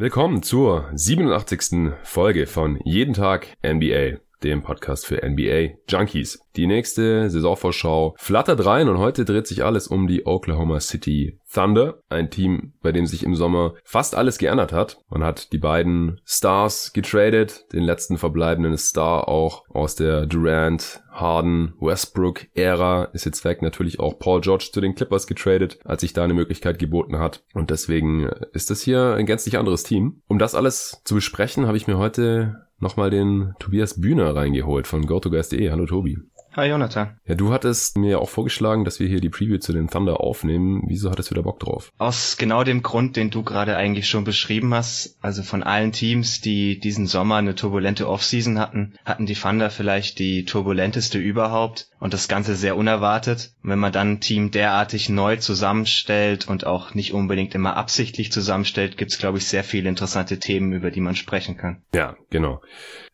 [0.00, 1.92] Willkommen zur 87.
[2.04, 6.40] Folge von Jeden Tag NBA, dem Podcast für NBA Junkies.
[6.56, 12.00] Die nächste Saisonvorschau flattert rein und heute dreht sich alles um die Oklahoma City Thunder,
[12.08, 14.98] ein Team, bei dem sich im Sommer fast alles geändert hat.
[15.08, 21.74] Man hat die beiden Stars getradet, den letzten verbleibenden Star auch aus der Durant, Harden,
[21.80, 23.62] Westbrook Ära ist jetzt weg.
[23.62, 27.42] Natürlich auch Paul George zu den Clippers getradet, als sich da eine Möglichkeit geboten hat.
[27.52, 30.22] Und deswegen ist das hier ein gänzlich anderes Team.
[30.28, 35.06] Um das alles zu besprechen, habe ich mir heute nochmal den Tobias Bühner reingeholt von
[35.06, 35.70] GoToGuys.de.
[35.70, 36.18] Hallo Tobi.
[36.56, 37.16] Hi Jonathan.
[37.26, 40.82] Ja, du hattest mir auch vorgeschlagen, dass wir hier die Preview zu den Thunder aufnehmen.
[40.88, 41.92] Wieso hattest du da Bock drauf?
[41.96, 45.16] Aus genau dem Grund, den du gerade eigentlich schon beschrieben hast.
[45.22, 50.18] Also von allen Teams, die diesen Sommer eine turbulente Offseason hatten, hatten die Thunder vielleicht
[50.18, 53.52] die turbulenteste überhaupt und das Ganze sehr unerwartet.
[53.62, 58.32] Und wenn man dann ein Team derartig neu zusammenstellt und auch nicht unbedingt immer absichtlich
[58.32, 61.82] zusammenstellt, gibt's glaube ich sehr viele interessante Themen, über die man sprechen kann.
[61.94, 62.60] Ja, genau.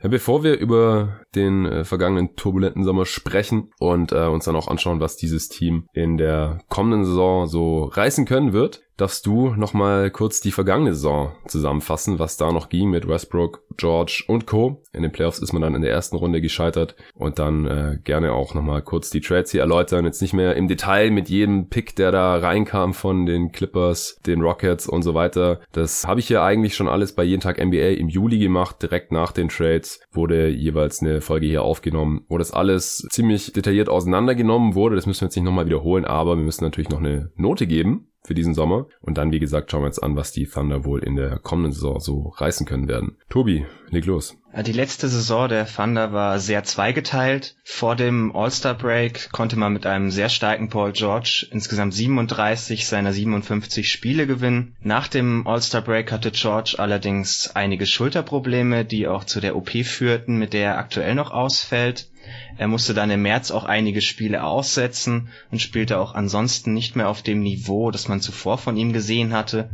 [0.02, 4.56] Ja, bevor wir über den äh, vergangenen turbulenten Sommer sprechen, sprechen und äh, uns dann
[4.56, 9.54] auch anschauen, was dieses Team in der kommenden Saison so reißen können wird darfst du
[9.54, 14.82] nochmal kurz die vergangene Saison zusammenfassen, was da noch ging mit Westbrook, George und Co.
[14.92, 18.32] In den Playoffs ist man dann in der ersten Runde gescheitert und dann äh, gerne
[18.32, 20.06] auch nochmal kurz die Trades hier erläutern.
[20.06, 24.40] Jetzt nicht mehr im Detail mit jedem Pick, der da reinkam von den Clippers, den
[24.40, 25.60] Rockets und so weiter.
[25.72, 28.82] Das habe ich ja eigentlich schon alles bei jeden Tag NBA im Juli gemacht.
[28.82, 33.90] Direkt nach den Trades wurde jeweils eine Folge hier aufgenommen, wo das alles ziemlich detailliert
[33.90, 34.96] auseinandergenommen wurde.
[34.96, 38.08] Das müssen wir jetzt nicht nochmal wiederholen, aber wir müssen natürlich noch eine Note geben
[38.26, 38.86] für diesen Sommer.
[39.00, 41.72] Und dann, wie gesagt, schauen wir jetzt an, was die Thunder wohl in der kommenden
[41.72, 43.16] Saison so reißen können werden.
[43.28, 44.36] Tobi, leg los.
[44.62, 47.56] Die letzte Saison der Thunder war sehr zweigeteilt.
[47.62, 53.90] Vor dem All-Star-Break konnte man mit einem sehr starken Paul George insgesamt 37 seiner 57
[53.90, 54.74] Spiele gewinnen.
[54.80, 60.54] Nach dem All-Star-Break hatte George allerdings einige Schulterprobleme, die auch zu der OP führten, mit
[60.54, 62.08] der er aktuell noch ausfällt.
[62.56, 67.10] Er musste dann im März auch einige Spiele aussetzen und spielte auch ansonsten nicht mehr
[67.10, 69.68] auf dem Niveau, das man zuvor von ihm gesehen hatte.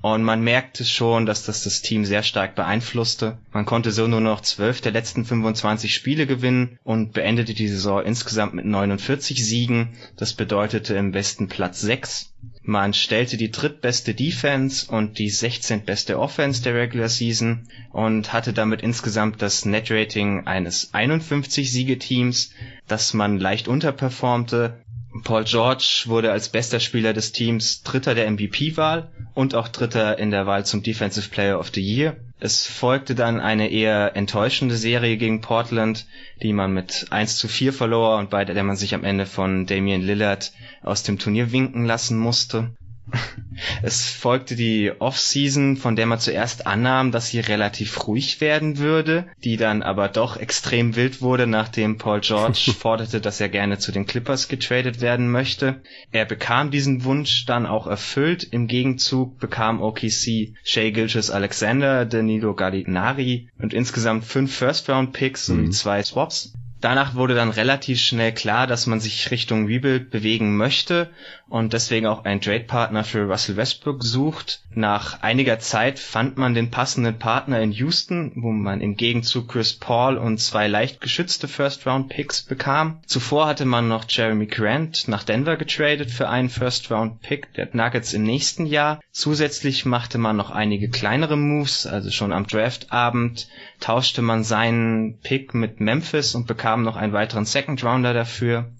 [0.00, 3.38] Und man merkte schon, dass das das Team sehr stark beeinflusste.
[3.52, 8.04] Man konnte so nur noch zwölf der letzten 25 Spiele gewinnen und beendete die Saison
[8.04, 9.96] insgesamt mit 49 Siegen.
[10.16, 12.32] Das bedeutete im Westen Platz 6.
[12.62, 15.84] Man stellte die drittbeste Defense und die 16.
[15.84, 22.52] beste Offense der Regular Season und hatte damit insgesamt das Net Rating eines 51 Siegeteams,
[22.86, 24.84] das man leicht unterperformte.
[25.22, 30.30] Paul George wurde als bester Spieler des Teams Dritter der MVP-Wahl und auch Dritter in
[30.30, 32.16] der Wahl zum Defensive Player of the Year.
[32.40, 36.06] Es folgte dann eine eher enttäuschende Serie gegen Portland,
[36.42, 39.66] die man mit 1 zu 4 verlor und bei der man sich am Ende von
[39.66, 40.52] Damian Lillard
[40.82, 42.70] aus dem Turnier winken lassen musste.
[43.82, 49.26] Es folgte die Off-Season, von der man zuerst annahm, dass sie relativ ruhig werden würde,
[49.44, 53.92] die dann aber doch extrem wild wurde, nachdem Paul George forderte, dass er gerne zu
[53.92, 55.82] den Clippers getradet werden möchte.
[56.12, 58.44] Er bekam diesen Wunsch dann auch erfüllt.
[58.44, 65.72] Im Gegenzug bekam OKC Shea Gilches Alexander, Danilo Gallinari und insgesamt fünf First-Round-Picks sowie mhm.
[65.72, 66.52] zwei Swaps.
[66.80, 71.10] Danach wurde dann relativ schnell klar, dass man sich Richtung Rebuild bewegen möchte
[71.48, 74.62] und deswegen auch einen Trade-Partner für Russell Westbrook sucht.
[74.74, 79.72] Nach einiger Zeit fand man den passenden Partner in Houston, wo man im Gegenzug Chris
[79.72, 83.00] Paul und zwei leicht geschützte First-Round-Picks bekam.
[83.06, 88.22] Zuvor hatte man noch Jeremy Grant nach Denver getradet für einen First-Round-Pick der Nuggets im
[88.22, 89.00] nächsten Jahr.
[89.10, 93.48] Zusätzlich machte man noch einige kleinere Moves, also schon am Draftabend
[93.80, 98.70] tauschte man seinen Pick mit Memphis und bekam noch einen weiteren Second Rounder dafür.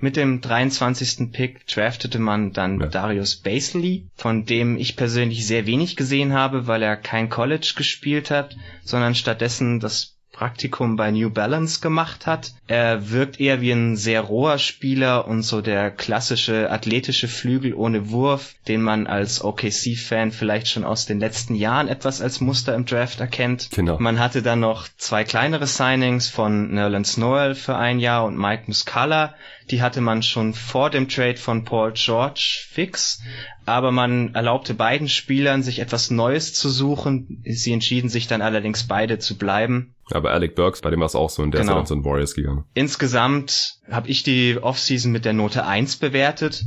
[0.00, 1.32] Mit dem 23.
[1.32, 2.86] Pick draftete man dann ja.
[2.86, 8.30] Darius Basley, von dem ich persönlich sehr wenig gesehen habe, weil er kein College gespielt
[8.30, 12.52] hat, sondern stattdessen das Praktikum bei New Balance gemacht hat.
[12.66, 18.10] Er wirkt eher wie ein sehr roher Spieler und so der klassische athletische Flügel ohne
[18.10, 22.86] Wurf, den man als OKC-Fan vielleicht schon aus den letzten Jahren etwas als Muster im
[22.86, 23.68] Draft erkennt.
[23.72, 23.98] Genau.
[23.98, 28.64] Man hatte dann noch zwei kleinere Signings von Nerlens Noel für ein Jahr und Mike
[28.66, 29.34] Muscala,
[29.70, 33.22] die hatte man schon vor dem Trade von Paul George fix,
[33.64, 37.42] aber man erlaubte beiden Spielern, sich etwas Neues zu suchen.
[37.44, 39.94] Sie entschieden sich dann allerdings beide zu bleiben.
[40.10, 41.72] Aber Alec Burks, bei dem war es auch so und der genau.
[41.72, 42.64] ist dann zu den Warriors gegangen.
[42.74, 46.64] Insgesamt habe ich die Offseason mit der Note 1 bewertet.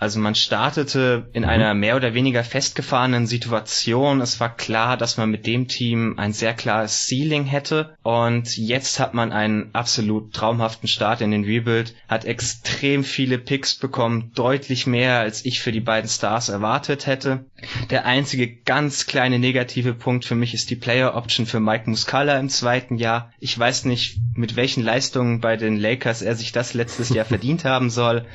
[0.00, 1.48] Also man startete in mhm.
[1.48, 4.20] einer mehr oder weniger festgefahrenen Situation.
[4.20, 7.96] Es war klar, dass man mit dem Team ein sehr klares Ceiling hätte.
[8.02, 13.74] Und jetzt hat man einen absolut traumhaften Start in den Rebuild, hat extrem viele Picks
[13.74, 17.46] bekommen, deutlich mehr, als ich für die beiden Stars erwartet hätte.
[17.90, 22.38] Der einzige ganz kleine negative Punkt für mich ist die Player Option für Mike Muscala
[22.38, 23.32] im zweiten Jahr.
[23.40, 27.64] Ich weiß nicht, mit welchen Leistungen bei den Lakers er sich das letztes Jahr verdient
[27.64, 28.26] haben soll,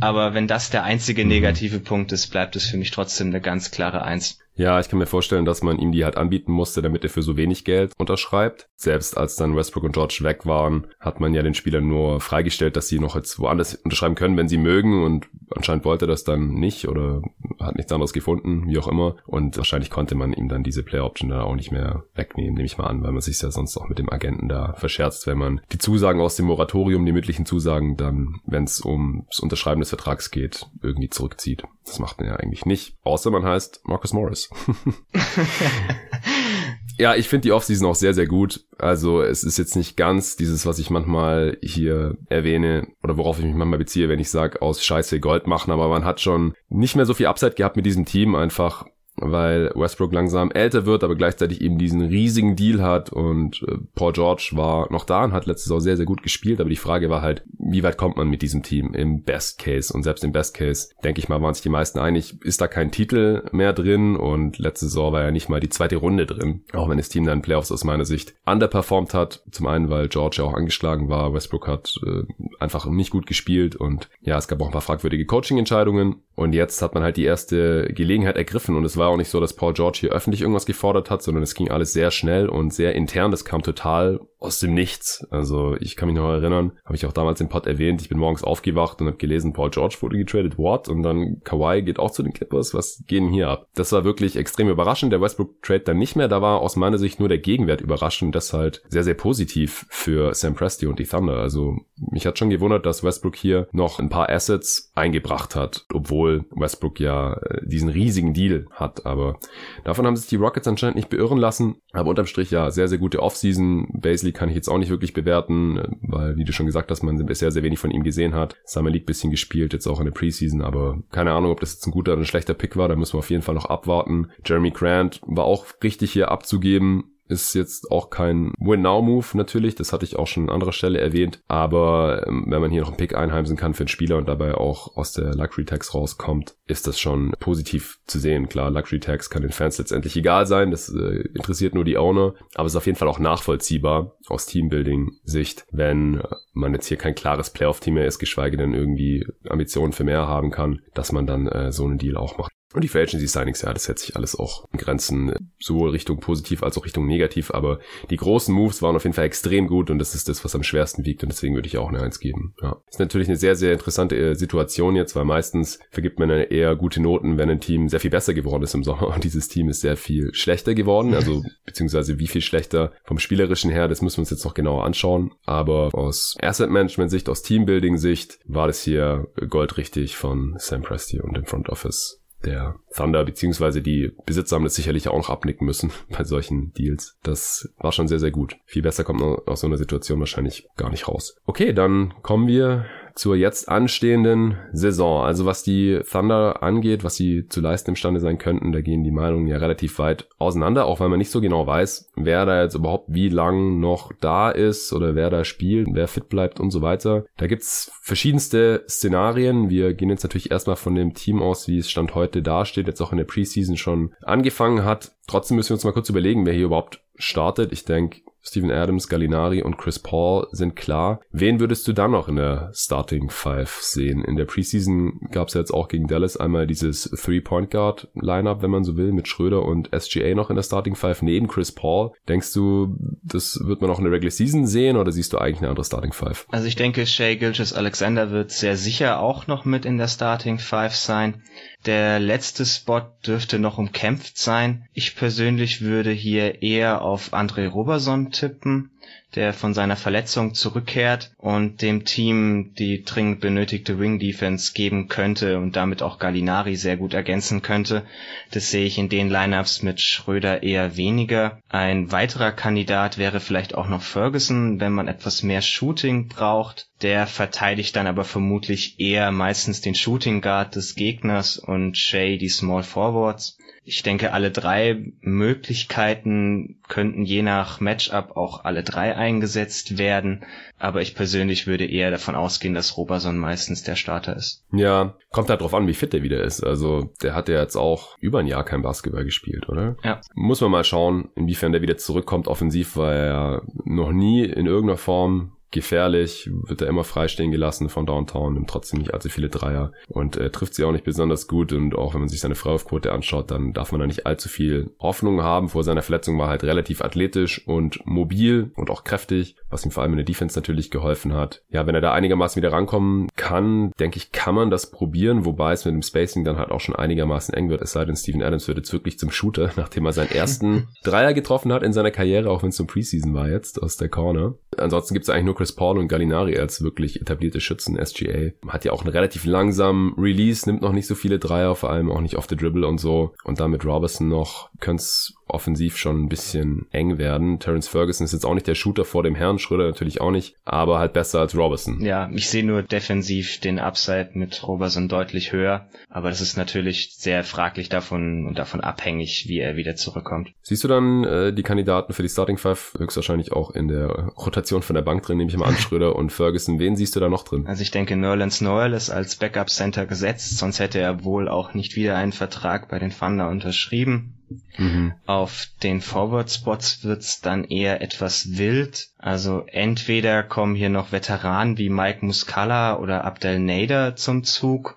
[0.00, 3.70] aber wenn das der einzige negative Punkt ist, bleibt es für mich trotzdem eine ganz
[3.70, 4.38] klare Eins.
[4.56, 7.22] Ja, ich kann mir vorstellen, dass man ihm die halt anbieten musste, damit er für
[7.22, 8.68] so wenig Geld unterschreibt.
[8.74, 12.76] Selbst als dann Westbrook und George weg waren, hat man ja den Spielern nur freigestellt,
[12.76, 15.04] dass sie noch jetzt woanders unterschreiben können, wenn sie mögen.
[15.04, 17.22] Und anscheinend wollte er das dann nicht oder
[17.60, 19.16] hat nichts anderes gefunden, wie auch immer.
[19.26, 22.66] Und wahrscheinlich konnte man ihm dann diese Player Option dann auch nicht mehr wegnehmen, nehme
[22.66, 25.38] ich mal an, weil man sich ja sonst auch mit dem Agenten da verscherzt, wenn
[25.38, 29.90] man die Zusagen aus dem Moratorium, die mündlichen Zusagen, dann, wenn es ums Unterschreiben des
[29.90, 31.64] Vertrags geht, irgendwie zurückzieht.
[31.84, 34.45] Das macht man ja eigentlich nicht, außer man heißt Marcus Morris.
[36.98, 38.64] ja, ich finde die Offseason auch sehr, sehr gut.
[38.78, 43.44] Also es ist jetzt nicht ganz dieses, was ich manchmal hier erwähne oder worauf ich
[43.44, 46.96] mich manchmal beziehe, wenn ich sage, aus Scheiße Gold machen, aber man hat schon nicht
[46.96, 48.86] mehr so viel Upside gehabt mit diesem Team, einfach
[49.16, 54.12] weil Westbrook langsam älter wird, aber gleichzeitig eben diesen riesigen Deal hat und äh, Paul
[54.12, 57.10] George war noch da und hat letztes Saison sehr, sehr gut gespielt, aber die Frage
[57.10, 59.92] war halt, wie weit kommt man mit diesem Team im Best Case?
[59.92, 62.68] Und selbst im Best Case, denke ich mal, waren sich die meisten einig, ist da
[62.68, 66.64] kein Titel mehr drin und letzte Saison war ja nicht mal die zweite Runde drin,
[66.72, 70.36] auch wenn das Team dann Playoffs aus meiner Sicht underperformed hat, zum einen, weil George
[70.38, 72.24] ja auch angeschlagen war, Westbrook hat äh,
[72.58, 76.82] einfach nicht gut gespielt und ja, es gab auch ein paar fragwürdige Coaching-Entscheidungen und jetzt
[76.82, 79.72] hat man halt die erste Gelegenheit ergriffen und es war auch nicht so, dass Paul
[79.72, 83.30] George hier öffentlich irgendwas gefordert hat, sondern es ging alles sehr schnell und sehr intern.
[83.30, 85.26] Das kam total aus dem Nichts.
[85.30, 88.18] Also ich kann mich noch erinnern, habe ich auch damals im Pod erwähnt, ich bin
[88.18, 90.88] morgens aufgewacht und habe gelesen, Paul George wurde getradet, what?
[90.88, 93.66] Und dann Kawhi geht auch zu den Clippers, was gehen hier ab?
[93.74, 95.12] Das war wirklich extrem überraschend.
[95.12, 98.52] Der Westbrook-Trade dann nicht mehr, da war aus meiner Sicht nur der Gegenwert überraschend, das
[98.52, 101.38] halt sehr, sehr positiv für Sam Presti und die Thunder.
[101.38, 106.44] Also mich hat schon gewundert, dass Westbrook hier noch ein paar Assets eingebracht hat, obwohl
[106.50, 109.06] Westbrook ja äh, diesen riesigen Deal hat.
[109.06, 109.38] Aber
[109.84, 111.76] davon haben sich die Rockets anscheinend nicht beirren lassen.
[111.92, 113.88] Aber unterm Strich ja sehr, sehr gute Offseason.
[114.26, 117.24] Basely kann ich jetzt auch nicht wirklich bewerten, weil, wie du schon gesagt hast, man
[117.26, 118.56] bisher sehr wenig von ihm gesehen hat.
[118.64, 121.86] Summer League bisschen gespielt, jetzt auch in der Preseason, aber keine Ahnung, ob das jetzt
[121.86, 122.88] ein guter oder ein schlechter Pick war.
[122.88, 124.28] Da müssen wir auf jeden Fall noch abwarten.
[124.44, 130.04] Jeremy Grant war auch richtig hier abzugeben ist jetzt auch kein Win-Now-Move natürlich, das hatte
[130.04, 133.14] ich auch schon an anderer Stelle erwähnt, aber ähm, wenn man hier noch einen Pick
[133.14, 137.32] einheimsen kann für einen Spieler und dabei auch aus der Luxury-Tax rauskommt, ist das schon
[137.38, 138.48] positiv zu sehen.
[138.48, 142.66] Klar, Luxury-Tax kann den Fans letztendlich egal sein, das äh, interessiert nur die Owner, aber
[142.66, 146.22] es ist auf jeden Fall auch nachvollziehbar aus Teambuilding-Sicht, wenn
[146.52, 150.50] man jetzt hier kein klares Playoff-Team mehr ist, geschweige denn irgendwie Ambitionen für mehr haben
[150.50, 152.55] kann, dass man dann äh, so einen Deal auch macht.
[152.74, 156.18] Und die Free Agency Signings, ja, das hält sich alles auch in Grenzen, sowohl Richtung
[156.18, 157.78] positiv als auch Richtung negativ, aber
[158.10, 160.62] die großen Moves waren auf jeden Fall extrem gut und das ist das, was am
[160.62, 162.54] schwersten wiegt und deswegen würde ich auch eine Eins geben.
[162.60, 162.76] Ja.
[162.90, 167.00] Ist natürlich eine sehr, sehr interessante äh, Situation jetzt, weil meistens vergibt man eher gute
[167.00, 169.80] Noten, wenn ein Team sehr viel besser geworden ist im Sommer und dieses Team ist
[169.80, 174.22] sehr viel schlechter geworden, also beziehungsweise wie viel schlechter vom spielerischen her, das müssen wir
[174.22, 178.82] uns jetzt noch genauer anschauen, aber aus Asset Management Sicht, aus Teambuilding Sicht war das
[178.82, 184.64] hier goldrichtig von Sam Presti und dem Front Office der Thunder, beziehungsweise die Besitzer haben
[184.64, 187.18] das sicherlich auch noch abnicken müssen bei solchen Deals.
[187.22, 188.56] Das war schon sehr, sehr gut.
[188.64, 191.36] Viel besser kommt man aus so einer Situation wahrscheinlich gar nicht raus.
[191.44, 192.86] Okay, dann kommen wir
[193.16, 195.24] zur jetzt anstehenden Saison.
[195.24, 199.10] Also was die Thunder angeht, was sie zu leisten imstande sein könnten, da gehen die
[199.10, 202.74] Meinungen ja relativ weit auseinander, auch weil man nicht so genau weiß, wer da jetzt
[202.74, 206.82] überhaupt wie lang noch da ist oder wer da spielt, wer fit bleibt und so
[206.82, 207.24] weiter.
[207.38, 209.70] Da gibt's verschiedenste Szenarien.
[209.70, 213.00] Wir gehen jetzt natürlich erstmal von dem Team aus, wie es Stand heute dasteht, jetzt
[213.00, 215.12] auch in der Preseason schon angefangen hat.
[215.26, 217.72] Trotzdem müssen wir uns mal kurz überlegen, wer hier überhaupt startet.
[217.72, 221.20] Ich denke, Steven Adams, Gallinari und Chris Paul sind klar.
[221.32, 224.24] Wen würdest du dann noch in der Starting Five sehen?
[224.24, 228.84] In der Preseason gab es ja jetzt auch gegen Dallas einmal dieses Three-Point-Guard-Lineup, wenn man
[228.84, 232.12] so will, mit Schröder und SGA noch in der Starting Five neben Chris Paul.
[232.28, 235.58] Denkst du, das wird man auch in der Regular Season sehen oder siehst du eigentlich
[235.58, 236.46] eine andere Starting Five?
[236.50, 240.58] Also ich denke, Shea Gilches Alexander wird sehr sicher auch noch mit in der Starting
[240.58, 241.42] Five sein.
[241.86, 244.88] Der letzte Spot dürfte noch umkämpft sein.
[244.92, 248.90] Ich persönlich würde hier eher auf André Roberson tippen.
[249.34, 255.58] Der von seiner Verletzung zurückkehrt und dem Team die dringend benötigte Wing Defense geben könnte
[255.58, 258.04] und damit auch Gallinari sehr gut ergänzen könnte.
[258.50, 261.60] Das sehe ich in den Lineups mit Schröder eher weniger.
[261.68, 266.88] Ein weiterer Kandidat wäre vielleicht auch noch Ferguson, wenn man etwas mehr Shooting braucht.
[267.02, 272.48] Der verteidigt dann aber vermutlich eher meistens den Shooting Guard des Gegners und Shay die
[272.48, 273.58] Small Forwards.
[273.88, 280.44] Ich denke, alle drei Möglichkeiten könnten je nach Matchup auch alle drei eingesetzt werden.
[280.78, 284.64] Aber ich persönlich würde eher davon ausgehen, dass Roberson meistens der Starter ist.
[284.72, 286.64] Ja, kommt halt drauf an, wie fit der wieder ist.
[286.64, 289.96] Also der hat ja jetzt auch über ein Jahr kein Basketball gespielt, oder?
[290.02, 290.20] Ja.
[290.34, 294.98] Muss man mal schauen, inwiefern der wieder zurückkommt offensiv, weil er noch nie in irgendeiner
[294.98, 299.92] Form gefährlich, wird er immer freistehen gelassen von Downtown, nimmt trotzdem nicht allzu viele Dreier
[300.08, 303.12] und äh, trifft sie auch nicht besonders gut und auch wenn man sich seine Freiwurfquote
[303.12, 305.68] anschaut, dann darf man da nicht allzu viel Hoffnung haben.
[305.68, 309.90] Vor seiner Verletzung war er halt relativ athletisch und mobil und auch kräftig, was ihm
[309.90, 311.62] vor allem in der Defense natürlich geholfen hat.
[311.68, 315.72] Ja, wenn er da einigermaßen wieder rankommen kann, denke ich, kann man das probieren, wobei
[315.72, 318.42] es mit dem Spacing dann halt auch schon einigermaßen eng wird, es sei denn, Steven
[318.42, 322.10] Adams wird jetzt wirklich zum Shooter, nachdem er seinen ersten Dreier getroffen hat in seiner
[322.10, 324.54] Karriere, auch wenn es zum Preseason war jetzt aus der Corner.
[324.76, 327.98] Ansonsten gibt es eigentlich nur Chris Paul und Gallinari als wirklich etablierte Schützen.
[328.04, 331.90] SGA hat ja auch einen relativ langsamen Release, nimmt noch nicht so viele Dreier, vor
[331.90, 333.34] allem auch nicht off the dribble und so.
[333.42, 335.04] Und damit Robertson noch könnte
[335.48, 337.58] offensiv schon ein bisschen eng werden.
[337.58, 340.56] Terence Ferguson ist jetzt auch nicht der Shooter vor dem Herrn, Schröder natürlich auch nicht,
[340.64, 342.00] aber halt besser als Robertson.
[342.00, 347.14] Ja, ich sehe nur defensiv den Upside mit Robertson deutlich höher, aber das ist natürlich
[347.16, 350.50] sehr fraglich davon und davon abhängig, wie er wieder zurückkommt.
[350.62, 354.82] Siehst du dann äh, die Kandidaten für die Starting Five höchstwahrscheinlich auch in der Rotation
[354.82, 356.78] von der Bank drin, nehme ich mal an, Schröder und Ferguson.
[356.78, 357.66] Wen siehst du da noch drin?
[357.66, 361.74] Also ich denke, Nerlens Noel ist als Backup Center gesetzt, sonst hätte er wohl auch
[361.74, 364.35] nicht wieder einen Vertrag bei den Thunder unterschrieben.
[364.76, 365.14] Mhm.
[365.26, 369.08] Auf den Forward Spots wird's dann eher etwas wild.
[369.18, 374.96] Also entweder kommen hier noch Veteranen wie Mike Muscala oder Abdel Nader zum Zug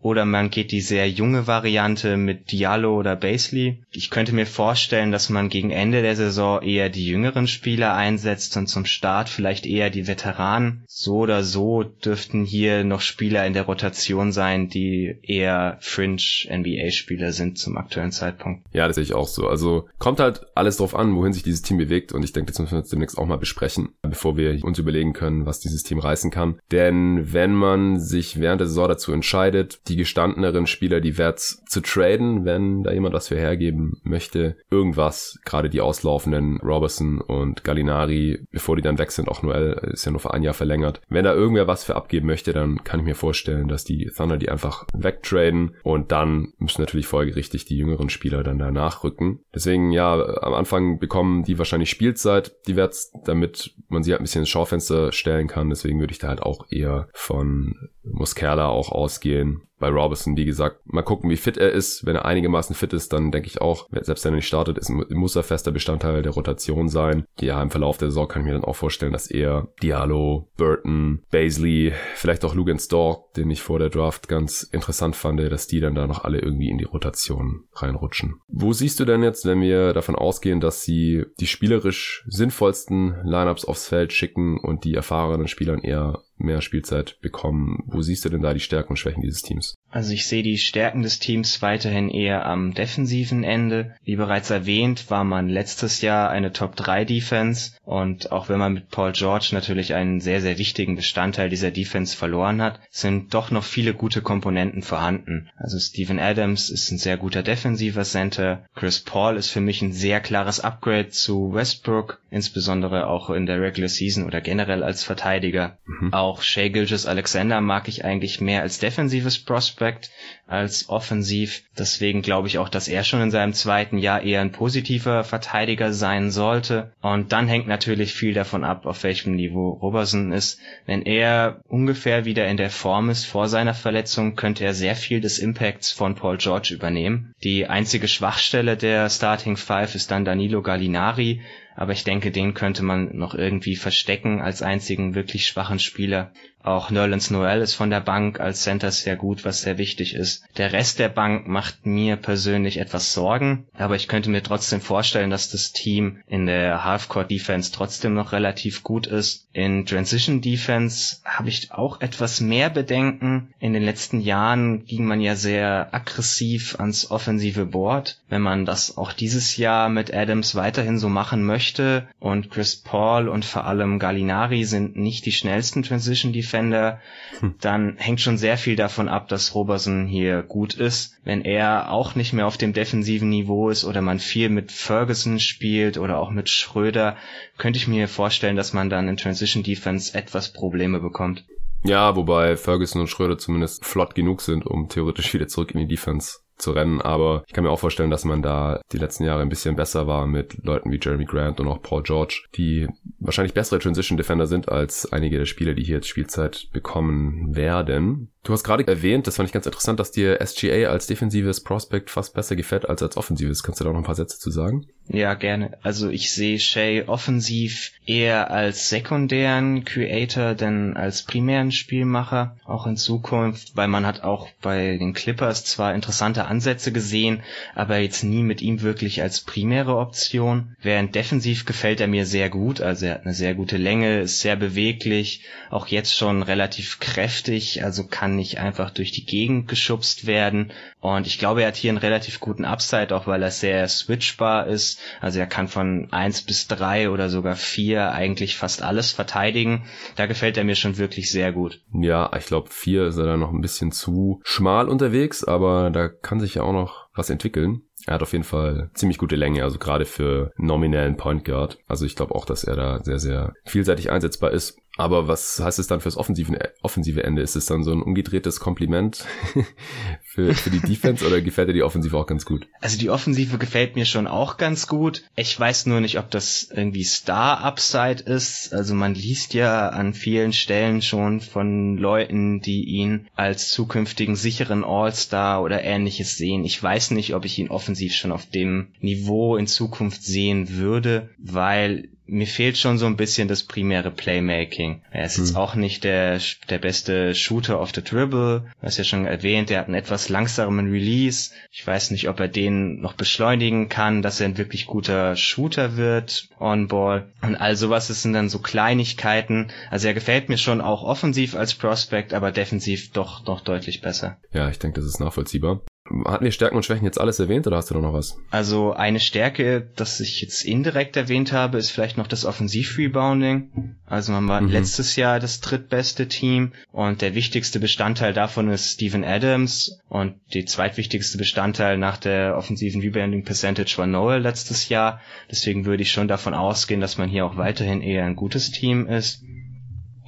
[0.00, 3.82] oder man geht die sehr junge Variante mit Diallo oder Basley.
[3.90, 8.56] Ich könnte mir vorstellen, dass man gegen Ende der Saison eher die jüngeren Spieler einsetzt
[8.56, 10.84] und zum Start vielleicht eher die Veteranen.
[10.86, 17.32] So oder so dürften hier noch Spieler in der Rotation sein, die eher Fringe NBA-Spieler
[17.32, 18.64] sind zum aktuellen Zeitpunkt.
[18.72, 19.48] Ja, das sehe ich auch so.
[19.48, 22.58] Also kommt halt alles drauf an, wohin sich dieses Team bewegt und ich denke, das
[22.58, 25.98] müssen wir uns demnächst auch mal besprechen, bevor wir uns überlegen können, was dieses Team
[25.98, 26.58] reißen kann.
[26.72, 31.80] Denn wenn man sich während der Saison dazu entscheidet, die gestandeneren Spieler, die Werts zu
[31.80, 34.56] traden, wenn da jemand was für hergeben möchte.
[34.70, 40.04] Irgendwas, gerade die auslaufenden Robertson und Gallinari, bevor die dann weg sind, auch Noel ist
[40.04, 41.00] ja nur für ein Jahr verlängert.
[41.08, 44.38] Wenn da irgendwer was für abgeben möchte, dann kann ich mir vorstellen, dass die Thunder
[44.38, 49.40] die einfach wegtraden und dann müssen natürlich folgerichtig die jüngeren Spieler dann danach rücken.
[49.54, 54.24] Deswegen, ja, am Anfang bekommen die wahrscheinlich Spielzeit, die Werts, damit man sie halt ein
[54.24, 55.68] bisschen ins Schaufenster stellen kann.
[55.68, 60.80] Deswegen würde ich da halt auch eher von Muscala auch ausgehen bei Robertson, wie gesagt,
[60.84, 62.06] mal gucken, wie fit er ist.
[62.06, 64.90] Wenn er einigermaßen fit ist, dann denke ich auch, selbst wenn er nicht startet, ist,
[64.90, 67.24] muss er fester Bestandteil der Rotation sein.
[67.40, 71.22] Ja, im Verlauf der Saison kann ich mir dann auch vorstellen, dass er Diallo, Burton,
[71.30, 75.80] Baisley, vielleicht auch Lugan Stork, den ich vor der Draft ganz interessant fand, dass die
[75.80, 78.40] dann da noch alle irgendwie in die Rotation reinrutschen.
[78.48, 83.64] Wo siehst du denn jetzt, wenn wir davon ausgehen, dass sie die spielerisch sinnvollsten Lineups
[83.64, 87.84] aufs Feld schicken und die erfahrenen Spielern eher mehr Spielzeit bekommen.
[87.86, 89.74] Wo siehst du denn da die Stärken und Schwächen dieses Teams?
[89.90, 93.96] Also ich sehe die Stärken des Teams weiterhin eher am defensiven Ende.
[94.04, 98.72] Wie bereits erwähnt, war man letztes Jahr eine Top 3 Defense und auch wenn man
[98.72, 103.50] mit Paul George natürlich einen sehr, sehr wichtigen Bestandteil dieser Defense verloren hat, sind doch
[103.50, 105.50] noch viele gute Komponenten vorhanden.
[105.56, 108.64] Also Steven Adams ist ein sehr guter defensiver Center.
[108.76, 113.60] Chris Paul ist für mich ein sehr klares Upgrade zu Westbrook, insbesondere auch in der
[113.60, 115.78] Regular Season oder generell als Verteidiger.
[115.84, 116.14] Mhm.
[116.14, 120.10] Auch Shea Gilgis Alexander mag ich eigentlich mehr als defensives Prospect
[120.46, 121.62] als offensiv.
[121.78, 125.92] Deswegen glaube ich auch, dass er schon in seinem zweiten Jahr eher ein positiver Verteidiger
[125.92, 126.92] sein sollte.
[127.00, 130.60] Und dann hängt natürlich viel davon ab, auf welchem Niveau Roberson ist.
[130.86, 135.20] Wenn er ungefähr wieder in der Form ist vor seiner Verletzung, könnte er sehr viel
[135.20, 137.34] des Impacts von Paul George übernehmen.
[137.42, 141.40] Die einzige Schwachstelle der Starting Five ist dann Danilo Gallinari,
[141.74, 146.32] aber ich denke, den könnte man noch irgendwie verstecken als einzigen wirklich schwachen Spieler.
[146.62, 150.44] Auch Nerlens Noel ist von der Bank als Center sehr gut, was sehr wichtig ist.
[150.58, 155.30] Der Rest der Bank macht mir persönlich etwas Sorgen, aber ich könnte mir trotzdem vorstellen,
[155.30, 159.46] dass das Team in der Halfcourt Defense trotzdem noch relativ gut ist.
[159.52, 163.54] In Transition Defense habe ich auch etwas mehr Bedenken.
[163.58, 168.20] In den letzten Jahren ging man ja sehr aggressiv ans offensive Board.
[168.28, 173.28] Wenn man das auch dieses Jahr mit Adams weiterhin so machen möchte und Chris Paul
[173.28, 177.00] und vor allem Gallinari sind nicht die schnellsten Transition Defense Defender,
[177.38, 177.54] hm.
[177.60, 181.14] dann hängt schon sehr viel davon ab, dass Roberson hier gut ist.
[181.24, 185.38] Wenn er auch nicht mehr auf dem defensiven Niveau ist oder man viel mit Ferguson
[185.38, 187.16] spielt oder auch mit Schröder,
[187.56, 191.44] könnte ich mir vorstellen, dass man dann in Transition Defense etwas Probleme bekommt.
[191.82, 195.86] Ja, wobei Ferguson und Schröder zumindest flott genug sind, um theoretisch wieder zurück in die
[195.86, 199.42] Defense zu rennen, aber ich kann mir auch vorstellen, dass man da die letzten Jahre
[199.42, 202.88] ein bisschen besser war mit Leuten wie Jeremy Grant und auch Paul George, die
[203.18, 208.30] wahrscheinlich bessere Transition Defender sind als einige der Spieler, die hier jetzt Spielzeit bekommen werden.
[208.42, 212.08] Du hast gerade erwähnt, das fand ich ganz interessant, dass dir SGA als defensives Prospect
[212.08, 213.62] fast besser gefällt als als offensives.
[213.62, 214.86] Kannst du da noch ein paar Sätze zu sagen?
[215.08, 215.76] Ja, gerne.
[215.82, 222.96] Also ich sehe Shay offensiv eher als sekundären Creator denn als primären Spielmacher, auch in
[222.96, 227.42] Zukunft, weil man hat auch bei den Clippers zwar interessante Ansätze gesehen,
[227.74, 230.76] aber jetzt nie mit ihm wirklich als primäre Option.
[230.80, 234.40] Während defensiv gefällt er mir sehr gut, also er hat eine sehr gute Länge, ist
[234.40, 239.66] sehr beweglich, auch jetzt schon relativ kräftig, also kann kann nicht einfach durch die Gegend
[239.66, 240.72] geschubst werden.
[241.00, 244.68] Und ich glaube, er hat hier einen relativ guten Upside, auch weil er sehr switchbar
[244.68, 245.00] ist.
[245.20, 249.86] Also er kann von eins bis drei oder sogar vier eigentlich fast alles verteidigen.
[250.14, 251.80] Da gefällt er mir schon wirklich sehr gut.
[251.92, 256.08] Ja, ich glaube, vier ist er dann noch ein bisschen zu schmal unterwegs, aber da
[256.08, 257.82] kann sich ja auch noch was entwickeln.
[258.06, 261.78] Er hat auf jeden Fall ziemlich gute Länge, also gerade für nominellen Point Guard.
[261.86, 264.78] Also ich glaube auch, dass er da sehr, sehr vielseitig einsetzbar ist.
[264.96, 267.42] Aber was heißt es dann fürs offensive, offensive Ende?
[267.42, 269.24] Ist es dann so ein umgedrehtes Kompliment
[270.22, 272.68] für, für die Defense oder gefällt dir die Offensive auch ganz gut?
[272.80, 275.22] Also die Offensive gefällt mir schon auch ganz gut.
[275.36, 278.74] Ich weiß nur nicht, ob das irgendwie Star-Upside ist.
[278.74, 284.84] Also man liest ja an vielen Stellen schon von Leuten, die ihn als zukünftigen sicheren
[284.84, 286.64] All-Star oder ähnliches sehen.
[286.64, 291.30] Ich weiß nicht, ob ich ihn offensiv schon auf dem Niveau in Zukunft sehen würde,
[291.38, 295.02] weil mir fehlt schon so ein bisschen das primäre Playmaking.
[295.10, 295.56] Er ist jetzt hm.
[295.56, 298.66] auch nicht der, der beste Shooter of the Dribble.
[298.80, 301.50] Du hast ja schon erwähnt, er hat einen etwas langsamen Release.
[301.72, 305.96] Ich weiß nicht, ob er den noch beschleunigen kann, dass er ein wirklich guter Shooter
[305.96, 307.32] wird on Ball.
[307.42, 309.72] Und all sowas sind dann so Kleinigkeiten.
[309.90, 314.38] Also er gefällt mir schon auch offensiv als Prospect, aber defensiv doch noch deutlich besser.
[314.52, 315.82] Ja, ich denke, das ist nachvollziehbar.
[316.26, 318.36] Hatten wir Stärken und Schwächen jetzt alles erwähnt oder hast du da noch was?
[318.50, 323.96] Also eine Stärke, das ich jetzt indirekt erwähnt habe, ist vielleicht noch das Offensiv-Rebounding.
[324.06, 324.70] Also man war mhm.
[324.70, 330.64] letztes Jahr das drittbeste Team und der wichtigste Bestandteil davon ist Steven Adams und die
[330.64, 335.20] zweitwichtigste Bestandteil nach der offensiven Rebounding Percentage war Noel letztes Jahr.
[335.48, 339.06] Deswegen würde ich schon davon ausgehen, dass man hier auch weiterhin eher ein gutes Team
[339.06, 339.44] ist.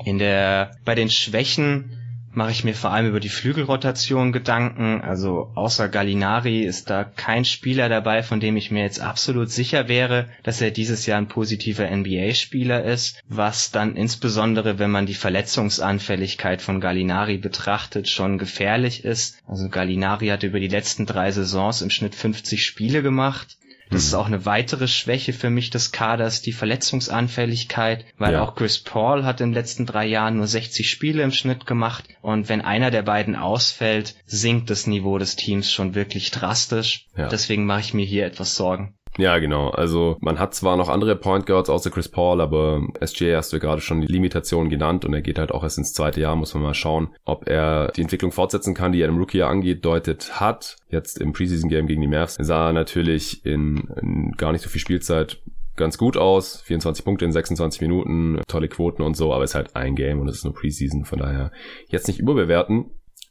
[0.05, 1.99] In der, bei den Schwächen
[2.35, 5.01] mache ich mir vor allem über die Flügelrotation Gedanken.
[5.03, 9.89] Also außer Gallinari ist da kein Spieler dabei, von dem ich mir jetzt absolut sicher
[9.89, 15.15] wäre, dass er dieses Jahr ein positiver NBA-Spieler ist, was dann insbesondere, wenn man die
[15.15, 19.39] Verletzungsanfälligkeit von Gallinari betrachtet, schon gefährlich ist.
[19.47, 23.59] Also Gallinari hat über die letzten drei Saisons im Schnitt 50 Spiele gemacht.
[23.93, 24.19] Das ist mhm.
[24.19, 28.43] auch eine weitere Schwäche für mich des Kaders, die Verletzungsanfälligkeit, weil ja.
[28.43, 32.09] auch Chris Paul hat in den letzten drei Jahren nur 60 Spiele im Schnitt gemacht
[32.23, 37.07] und wenn einer der beiden ausfällt, sinkt das Niveau des Teams schon wirklich drastisch.
[37.17, 37.29] Ja.
[37.29, 38.95] Deswegen mache ich mir hier etwas Sorgen.
[39.19, 39.69] Ja, genau.
[39.69, 43.61] Also man hat zwar noch andere Point Guards außer Chris Paul, aber SGA hast du
[43.61, 46.55] gerade schon die Limitation genannt und er geht halt auch erst ins zweite Jahr, muss
[46.55, 50.77] man mal schauen, ob er die Entwicklung fortsetzen kann, die er im Rookie-Jahr angedeutet hat.
[50.89, 54.81] Jetzt im Preseason-Game gegen die Mavs sah er natürlich in, in gar nicht so viel
[54.81, 55.43] Spielzeit
[55.77, 56.63] ganz gut aus.
[56.63, 60.21] 24 Punkte in 26 Minuten, tolle Quoten und so, aber es ist halt ein Game
[60.21, 61.51] und es ist nur Preseason, von daher
[61.89, 62.87] jetzt nicht überbewerten.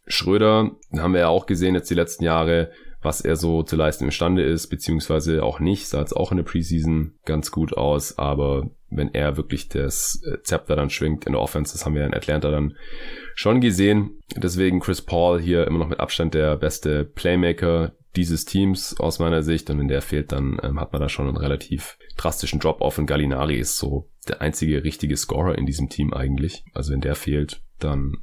[0.08, 4.06] Schröder haben wir ja auch gesehen jetzt die letzten Jahre, was er so zu leisten
[4.06, 8.70] imstande ist, beziehungsweise auch nicht, sah es auch in der Preseason ganz gut aus, aber
[8.90, 12.14] wenn er wirklich das äh, Zepter dann schwingt in der Offense, das haben wir in
[12.14, 12.76] Atlanta dann
[13.36, 14.20] schon gesehen.
[14.36, 19.42] Deswegen Chris Paul hier immer noch mit Abstand der beste Playmaker dieses Teams aus meiner
[19.42, 22.98] Sicht und wenn der fehlt, dann ähm, hat man da schon einen relativ drastischen Drop-off
[22.98, 26.64] und Gallinari ist so der einzige richtige Scorer in diesem Team eigentlich.
[26.74, 28.18] Also wenn der fehlt, dann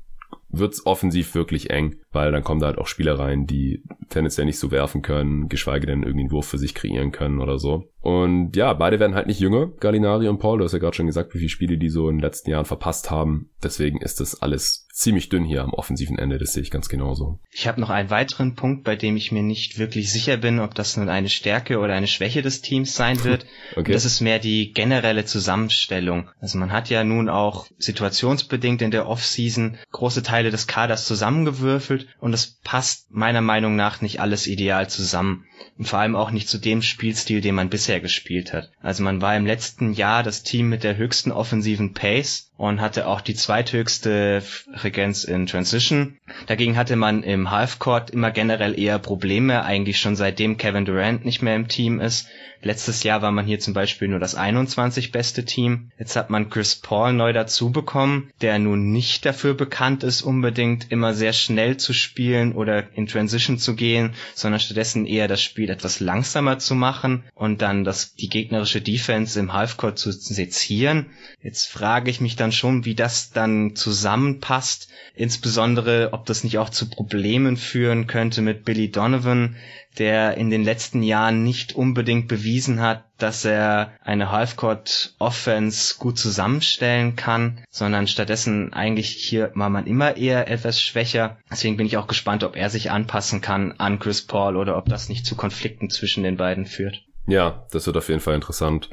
[0.50, 4.58] wird's offensiv wirklich eng, weil dann kommen da halt auch Spieler rein, die tendenziell nicht
[4.58, 7.84] so werfen können, geschweige denn irgendwie einen Wurf für sich kreieren können oder so.
[8.00, 10.58] Und ja, beide werden halt nicht jünger, Gallinari und Paul.
[10.58, 12.64] Du hast ja gerade schon gesagt, wie viele Spiele die so in den letzten Jahren
[12.64, 13.50] verpasst haben.
[13.62, 17.38] Deswegen ist das alles ziemlich dünn hier am offensiven Ende, das sehe ich ganz genauso.
[17.52, 20.74] Ich habe noch einen weiteren Punkt, bei dem ich mir nicht wirklich sicher bin, ob
[20.74, 23.46] das nun eine Stärke oder eine Schwäche des Teams sein wird.
[23.72, 23.80] okay.
[23.80, 26.30] Und das ist mehr die generelle Zusammenstellung.
[26.40, 32.06] Also man hat ja nun auch situationsbedingt in der Offseason große Teile des Kaders zusammengewürfelt
[32.20, 35.44] und es passt meiner Meinung nach nicht alles ideal zusammen.
[35.76, 38.70] Und vor allem auch nicht zu dem Spielstil, den man bisher gespielt hat.
[38.80, 43.06] Also man war im letzten Jahr das Team mit der höchsten offensiven Pace und hatte
[43.06, 46.18] auch die zweithöchste Frequenz in Transition.
[46.46, 51.40] Dagegen hatte man im Halfcourt immer generell eher Probleme, eigentlich schon seitdem Kevin Durant nicht
[51.40, 52.28] mehr im Team ist.
[52.60, 55.92] Letztes Jahr war man hier zum Beispiel nur das 21 beste Team.
[55.96, 60.90] Jetzt hat man Chris Paul neu dazu bekommen, der nun nicht dafür bekannt ist, unbedingt
[60.90, 65.70] immer sehr schnell zu spielen oder in Transition zu gehen, sondern stattdessen eher das Spiel
[65.70, 71.10] etwas langsamer zu machen und dann das, die gegnerische Defense im Halfcourt zu sezieren.
[71.40, 76.70] Jetzt frage ich mich dann schon, wie das dann zusammenpasst, insbesondere ob das nicht auch
[76.70, 79.56] zu Problemen führen könnte mit Billy Donovan,
[79.98, 86.18] der in den letzten Jahren nicht unbedingt bewiesen hat, dass er eine Halfcourt Offense gut
[86.18, 91.38] zusammenstellen kann, sondern stattdessen eigentlich hier war man immer eher etwas schwächer.
[91.50, 94.88] Deswegen bin ich auch gespannt, ob er sich anpassen kann an Chris Paul oder ob
[94.88, 97.02] das nicht zu Konflikten zwischen den beiden führt.
[97.26, 98.88] Ja, das wird auf jeden Fall interessant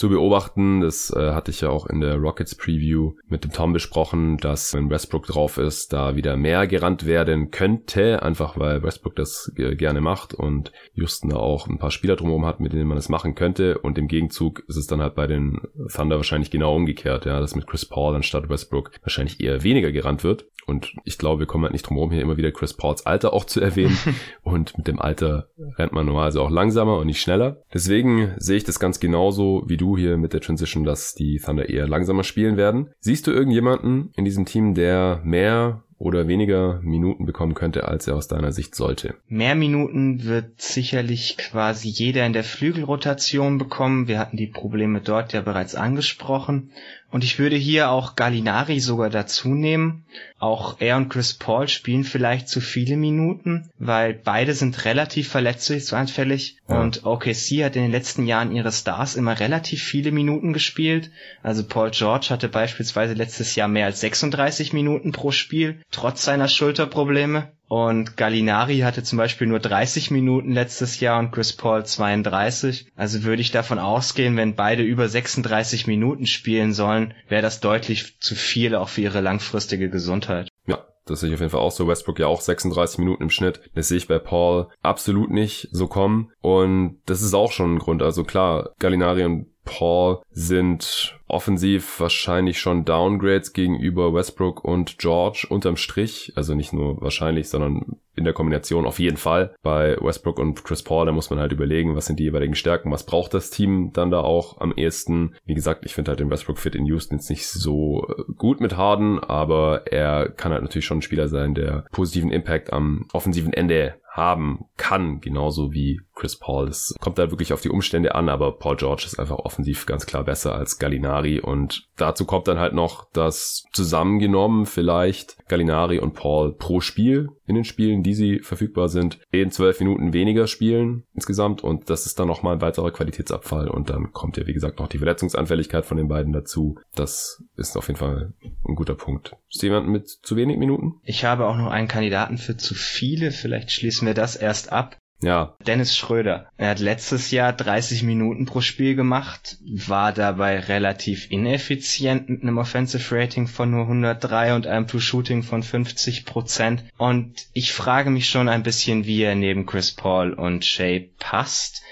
[0.00, 0.80] zu beobachten.
[0.80, 4.72] Das äh, hatte ich ja auch in der Rockets Preview mit dem Tom besprochen, dass
[4.72, 10.00] wenn Westbrook drauf ist, da wieder mehr gerannt werden könnte, einfach weil Westbrook das gerne
[10.00, 13.34] macht und Houston da auch ein paar Spieler drumherum hat, mit denen man das machen
[13.34, 13.76] könnte.
[13.76, 15.60] Und im Gegenzug ist es dann halt bei den
[15.94, 20.24] Thunder wahrscheinlich genau umgekehrt, ja, dass mit Chris Paul anstatt Westbrook wahrscheinlich eher weniger gerannt
[20.24, 20.46] wird.
[20.70, 23.32] Und ich glaube, wir kommen halt nicht drum herum, hier immer wieder Chris Pauls Alter
[23.32, 23.98] auch zu erwähnen.
[24.42, 27.62] und mit dem Alter rennt man normalerweise auch langsamer und nicht schneller.
[27.74, 31.68] Deswegen sehe ich das ganz genauso wie du hier mit der Transition, dass die Thunder
[31.68, 32.90] eher langsamer spielen werden.
[33.00, 38.16] Siehst du irgendjemanden in diesem Team, der mehr oder weniger Minuten bekommen könnte, als er
[38.16, 39.16] aus deiner Sicht sollte?
[39.28, 44.08] Mehr Minuten wird sicherlich quasi jeder in der Flügelrotation bekommen.
[44.08, 46.70] Wir hatten die Probleme dort ja bereits angesprochen.
[47.10, 50.04] Und ich würde hier auch Gallinari sogar dazu nehmen.
[50.38, 56.58] Auch er und Chris Paul spielen vielleicht zu viele Minuten, weil beide sind relativ verletzungsanfällig.
[56.68, 56.80] Ja.
[56.80, 61.10] Und OKC hat in den letzten Jahren ihre Stars immer relativ viele Minuten gespielt.
[61.42, 66.48] Also Paul George hatte beispielsweise letztes Jahr mehr als 36 Minuten pro Spiel, trotz seiner
[66.48, 67.50] Schulterprobleme.
[67.70, 72.90] Und Gallinari hatte zum Beispiel nur 30 Minuten letztes Jahr und Chris Paul 32.
[72.96, 78.18] Also würde ich davon ausgehen, wenn beide über 36 Minuten spielen sollen, wäre das deutlich
[78.18, 80.48] zu viel auch für ihre langfristige Gesundheit.
[80.66, 81.86] Ja, das sehe ich auf jeden Fall auch so.
[81.86, 83.60] Westbrook ja auch 36 Minuten im Schnitt.
[83.76, 86.32] Das sehe ich bei Paul absolut nicht so kommen.
[86.40, 88.02] Und das ist auch schon ein Grund.
[88.02, 95.76] Also klar, Gallinari und Paul sind offensiv wahrscheinlich schon Downgrades gegenüber Westbrook und George unterm
[95.76, 96.32] Strich.
[96.34, 99.54] Also nicht nur wahrscheinlich, sondern in der Kombination auf jeden Fall.
[99.62, 102.90] Bei Westbrook und Chris Paul, da muss man halt überlegen, was sind die jeweiligen Stärken,
[102.90, 105.34] was braucht das Team dann da auch am ehesten.
[105.44, 108.60] Wie gesagt, ich finde halt den Westbrook Fit in Houston jetzt nicht so äh, gut
[108.60, 113.06] mit Harden, aber er kann halt natürlich schon ein Spieler sein, der positiven Impact am
[113.12, 116.68] offensiven Ende haben kann, genauso wie Chris Paul.
[116.68, 120.04] Es kommt da wirklich auf die Umstände an, aber Paul George ist einfach offensiv ganz
[120.04, 126.12] klar besser als Gallinari und dazu kommt dann halt noch, dass zusammengenommen vielleicht Gallinari und
[126.12, 131.04] Paul pro Spiel in den Spielen, die sie verfügbar sind, in zwölf Minuten weniger spielen
[131.14, 134.78] insgesamt und das ist dann nochmal ein weiterer Qualitätsabfall und dann kommt ja wie gesagt
[134.78, 136.78] noch die Verletzungsanfälligkeit von den beiden dazu.
[136.94, 138.32] Das ist auf jeden Fall
[138.66, 139.36] ein guter Punkt.
[139.50, 140.94] Ist jemand mit zu wenig Minuten?
[141.02, 144.96] Ich habe auch noch einen Kandidaten für zu viele, vielleicht schließen wir das erst ab.
[145.22, 145.54] Ja.
[145.66, 146.50] Dennis Schröder.
[146.56, 152.56] Er hat letztes Jahr 30 Minuten pro Spiel gemacht, war dabei relativ ineffizient mit einem
[152.56, 156.84] Offensive Rating von nur 103 und einem True Shooting von 50 Prozent.
[156.96, 161.82] Und ich frage mich schon ein bisschen, wie er neben Chris Paul und Shea passt,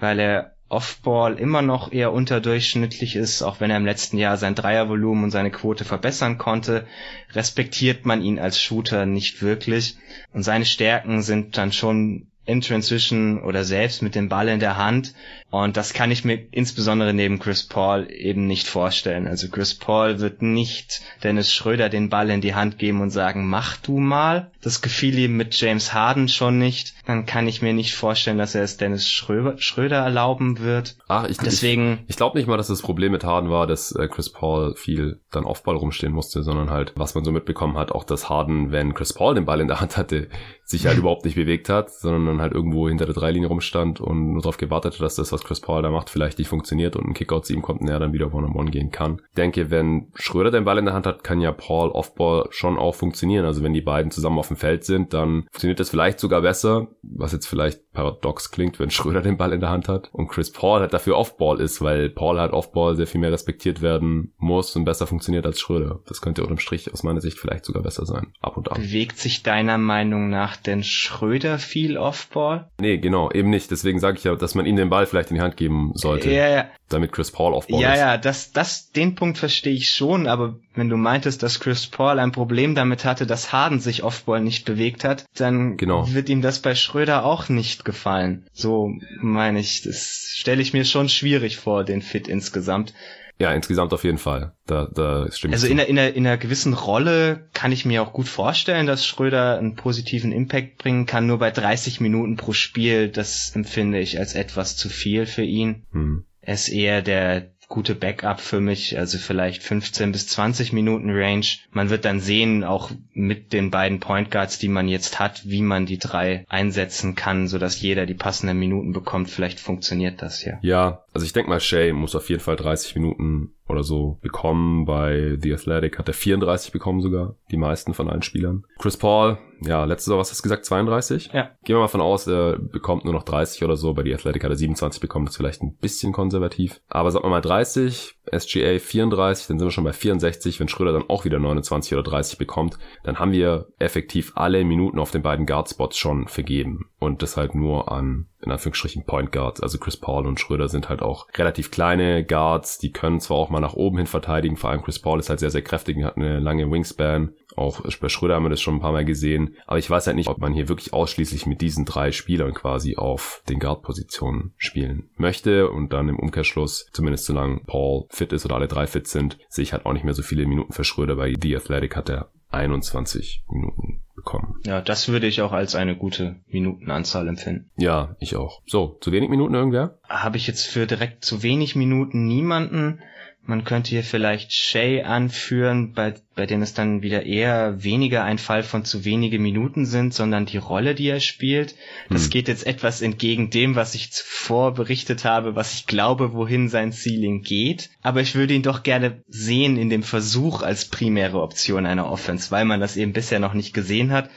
[0.00, 4.54] weil er Offball immer noch eher unterdurchschnittlich ist, auch wenn er im letzten Jahr sein
[4.54, 6.86] Dreiervolumen und seine Quote verbessern konnte,
[7.32, 9.96] respektiert man ihn als Shooter nicht wirklich.
[10.34, 14.78] Und seine Stärken sind dann schon in Transition oder selbst mit dem Ball in der
[14.78, 15.12] Hand.
[15.50, 19.26] Und das kann ich mir insbesondere neben Chris Paul eben nicht vorstellen.
[19.26, 23.48] Also Chris Paul wird nicht Dennis Schröder den Ball in die Hand geben und sagen,
[23.48, 24.50] mach du mal.
[24.62, 26.94] Das gefiel ihm mit James Harden schon nicht.
[27.06, 30.96] Dann kann ich mir nicht vorstellen, dass er es Dennis Schröder, Schröder erlauben wird.
[31.06, 33.92] Ach, ich, Deswegen, ich, ich glaube nicht mal, dass das Problem mit Harden war, dass
[33.92, 37.76] äh, Chris Paul viel dann auf Ball rumstehen musste, sondern halt, was man so mitbekommen
[37.76, 40.28] hat, auch dass Harden, wenn Chris Paul den Ball in der Hand hatte,
[40.68, 44.32] sich halt überhaupt nicht bewegt hat, sondern dann halt irgendwo hinter der Dreilinie rumstand und
[44.32, 47.06] nur darauf gewartet hat, dass das, was Chris Paul da macht, vielleicht nicht funktioniert und
[47.06, 49.22] ein Kickout zu ihm kommt und er dann wieder One-on-One gehen kann.
[49.30, 52.76] Ich denke, wenn Schröder den Ball in der Hand hat, kann ja Paul Offball schon
[52.76, 53.46] auch funktionieren.
[53.46, 56.88] Also wenn die beiden zusammen auf dem Feld sind, dann funktioniert das vielleicht sogar besser,
[57.02, 60.52] was jetzt vielleicht paradox klingt, wenn Schröder den Ball in der Hand hat und Chris
[60.52, 64.76] Paul halt dafür Offball ist, weil Paul halt Offball sehr viel mehr respektiert werden muss
[64.76, 65.98] und besser funktioniert als Schröder.
[66.06, 68.28] Das könnte unterm Strich aus meiner Sicht vielleicht sogar besser sein.
[68.40, 68.80] Ab und an.
[68.80, 72.70] Bewegt sich deiner Meinung nach denn Schröder viel Offball?
[72.80, 73.72] Nee, genau, eben nicht.
[73.72, 76.30] Deswegen sage ich ja, dass man ihm den Ball vielleicht in die Hand geben sollte.
[76.30, 76.68] Ja, ja.
[76.88, 77.98] Damit Chris Paul Offball ja, ist.
[77.98, 81.86] Ja, ja, das, das, den Punkt verstehe ich schon, aber wenn du meintest, dass Chris
[81.86, 86.12] Paul ein Problem damit hatte, dass Harden sich Offball nicht bewegt hat, dann genau.
[86.12, 88.46] wird ihm das bei Schröder auch nicht gefallen.
[88.52, 92.94] So meine ich, das stelle ich mir schon schwierig vor, den Fit insgesamt.
[93.40, 94.52] Ja, insgesamt auf jeden Fall.
[94.66, 98.02] Da, da stimmt Also in einer, in, einer, in einer gewissen Rolle kann ich mir
[98.02, 101.28] auch gut vorstellen, dass Schröder einen positiven Impact bringen kann.
[101.28, 105.84] Nur bei 30 Minuten pro Spiel, das empfinde ich als etwas zu viel für ihn.
[105.92, 106.24] Hm.
[106.48, 111.44] Er ist eher der gute Backup für mich, also vielleicht 15 bis 20 Minuten Range.
[111.72, 115.60] Man wird dann sehen, auch mit den beiden Point Guards, die man jetzt hat, wie
[115.60, 119.28] man die drei einsetzen kann, sodass jeder die passenden Minuten bekommt.
[119.28, 120.58] Vielleicht funktioniert das ja.
[120.62, 124.86] Ja, also ich denke mal, Shay muss auf jeden Fall 30 Minuten oder so bekommen.
[124.86, 128.64] Bei The Athletic hat er 34 bekommen sogar, die meisten von allen Spielern.
[128.78, 131.30] Chris Paul, ja, letztes Jahr, was hast du gesagt, 32?
[131.32, 131.50] Ja.
[131.64, 133.94] Gehen wir mal von aus, er bekommt nur noch 30 oder so.
[133.94, 136.80] Bei The Athletic hat er 27 bekommen, ist vielleicht ein bisschen konservativ.
[136.88, 140.60] Aber sagen wir mal 30, SGA 34, dann sind wir schon bei 64.
[140.60, 144.98] Wenn Schröder dann auch wieder 29 oder 30 bekommt, dann haben wir effektiv alle Minuten
[144.98, 146.90] auf den beiden Guard-Spots schon vergeben.
[146.98, 149.62] Und das halt nur an, in Anführungsstrichen, Point Guards.
[149.62, 153.50] Also Chris Paul und Schröder sind halt auch relativ kleine Guards, die können zwar auch
[153.50, 156.04] mal nach oben hin verteidigen, vor allem Chris Paul ist halt sehr, sehr kräftig und
[156.04, 157.34] hat eine lange Wingspan.
[157.58, 159.56] Auch bei Schröder haben wir das schon ein paar Mal gesehen.
[159.66, 162.96] Aber ich weiß halt nicht, ob man hier wirklich ausschließlich mit diesen drei Spielern quasi
[162.96, 165.68] auf den Guard-Positionen spielen möchte.
[165.68, 169.62] Und dann im Umkehrschluss, zumindest solange Paul fit ist oder alle drei fit sind, sehe
[169.62, 171.16] ich halt auch nicht mehr so viele Minuten für Schröder.
[171.16, 174.56] Bei The Athletic hat er 21 Minuten bekommen.
[174.64, 177.70] Ja, das würde ich auch als eine gute Minutenanzahl empfinden.
[177.76, 178.62] Ja, ich auch.
[178.66, 179.98] So, zu wenig Minuten irgendwer?
[180.08, 183.00] Habe ich jetzt für direkt zu wenig Minuten niemanden.
[183.48, 188.36] Man könnte hier vielleicht Shay anführen, bei, bei dem es dann wieder eher weniger ein
[188.36, 191.74] Fall von zu wenige Minuten sind, sondern die Rolle, die er spielt.
[192.10, 192.30] Das hm.
[192.30, 196.92] geht jetzt etwas entgegen dem, was ich zuvor berichtet habe, was ich glaube, wohin sein
[196.92, 197.88] Ceiling geht.
[198.02, 202.50] Aber ich würde ihn doch gerne sehen in dem Versuch als primäre Option einer Offense,
[202.50, 204.28] weil man das eben bisher noch nicht gesehen hat.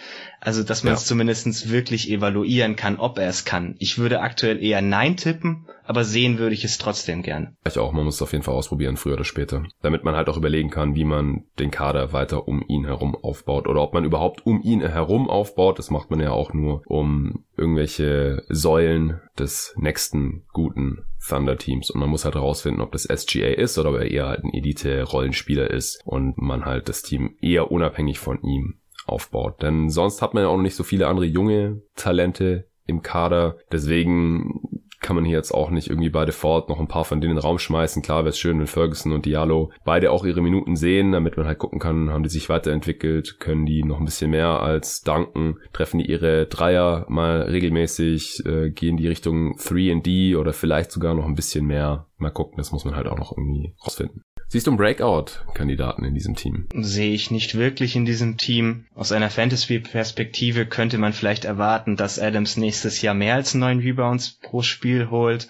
[0.43, 0.97] Also, dass man ja.
[0.97, 3.75] es zumindest wirklich evaluieren kann, ob er es kann.
[3.77, 7.55] Ich würde aktuell eher Nein tippen, aber sehen würde ich es trotzdem gerne.
[7.63, 9.63] Ich auch, man muss es auf jeden Fall ausprobieren, früher oder später.
[9.83, 13.67] Damit man halt auch überlegen kann, wie man den Kader weiter um ihn herum aufbaut.
[13.67, 15.77] Oder ob man überhaupt um ihn herum aufbaut.
[15.77, 22.09] Das macht man ja auch nur, um irgendwelche Säulen des nächsten guten Thunder-Teams und man
[22.09, 26.01] muss halt herausfinden, ob das SGA ist oder ob er eher halt ein Elite-Rollenspieler ist
[26.03, 28.80] und man halt das Team eher unabhängig von ihm
[29.11, 29.61] aufbaut.
[29.61, 33.57] Denn sonst hat man ja auch noch nicht so viele andere junge Talente im Kader.
[33.71, 37.31] Deswegen kann man hier jetzt auch nicht irgendwie bei Default noch ein paar von denen
[37.31, 38.03] in den Raum schmeißen.
[38.03, 41.47] Klar wäre es schön, wenn Ferguson und Diallo beide auch ihre Minuten sehen, damit man
[41.47, 45.57] halt gucken kann, haben die sich weiterentwickelt, können die noch ein bisschen mehr als danken,
[45.73, 51.25] treffen die ihre Dreier mal regelmäßig, äh, gehen die Richtung 3D oder vielleicht sogar noch
[51.25, 52.05] ein bisschen mehr.
[52.17, 54.21] Mal gucken, das muss man halt auch noch irgendwie rausfinden.
[54.51, 56.67] Siehst du einen Breakout-Kandidaten in diesem Team?
[56.73, 58.83] Sehe ich nicht wirklich in diesem Team.
[58.95, 64.31] Aus einer Fantasy-Perspektive könnte man vielleicht erwarten, dass Adams nächstes Jahr mehr als neun Rebounds
[64.41, 65.47] pro Spiel holt.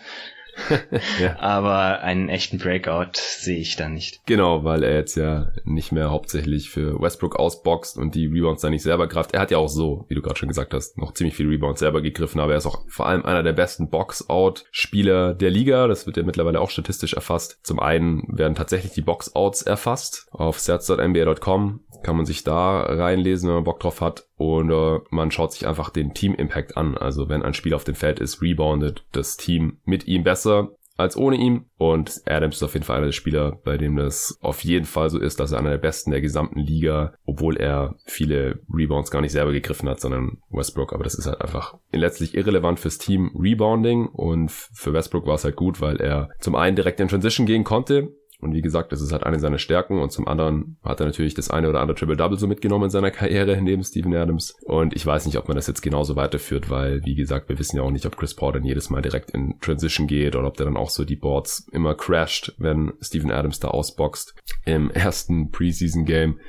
[1.19, 1.39] ja.
[1.39, 4.21] Aber einen echten Breakout sehe ich da nicht.
[4.25, 8.69] Genau, weil er jetzt ja nicht mehr hauptsächlich für Westbrook ausboxt und die Rebounds da
[8.69, 9.33] nicht selber greift.
[9.33, 11.79] Er hat ja auch so, wie du gerade schon gesagt hast, noch ziemlich viele Rebounds
[11.79, 15.87] selber gegriffen, aber er ist auch vor allem einer der besten Box-Out-Spieler der Liga.
[15.87, 17.59] Das wird ja mittlerweile auch statistisch erfasst.
[17.63, 23.55] Zum einen werden tatsächlich die Box-Outs erfasst auf sets.nba.com kann man sich da reinlesen, wenn
[23.55, 24.27] man Bock drauf hat.
[24.37, 26.97] Und äh, man schaut sich einfach den Team-Impact an.
[26.97, 30.71] Also wenn ein Spieler auf dem Feld ist, reboundet das Team mit ihm besser.
[30.97, 31.65] als ohne ihn.
[31.77, 35.09] Und Adams ist auf jeden Fall einer der Spieler, bei dem das auf jeden Fall
[35.09, 39.21] so ist, dass er einer der besten der gesamten Liga, obwohl er viele Rebounds gar
[39.21, 40.93] nicht selber gegriffen hat, sondern Westbrook.
[40.93, 44.07] Aber das ist halt einfach letztlich irrelevant fürs Team Rebounding.
[44.07, 47.63] Und für Westbrook war es halt gut, weil er zum einen direkt in Transition gehen
[47.63, 49.99] konnte, und wie gesagt, das ist halt eine seiner Stärken.
[49.99, 53.11] Und zum anderen hat er natürlich das eine oder andere Triple-Double so mitgenommen in seiner
[53.11, 54.55] Karriere neben Steven Adams.
[54.63, 57.77] Und ich weiß nicht, ob man das jetzt genauso weiterführt, weil, wie gesagt, wir wissen
[57.77, 60.57] ja auch nicht, ob Chris Paul dann jedes Mal direkt in Transition geht oder ob
[60.57, 64.33] der dann auch so die Boards immer crasht, wenn Steven Adams da ausboxt.
[64.65, 66.39] Im ersten Preseason-Game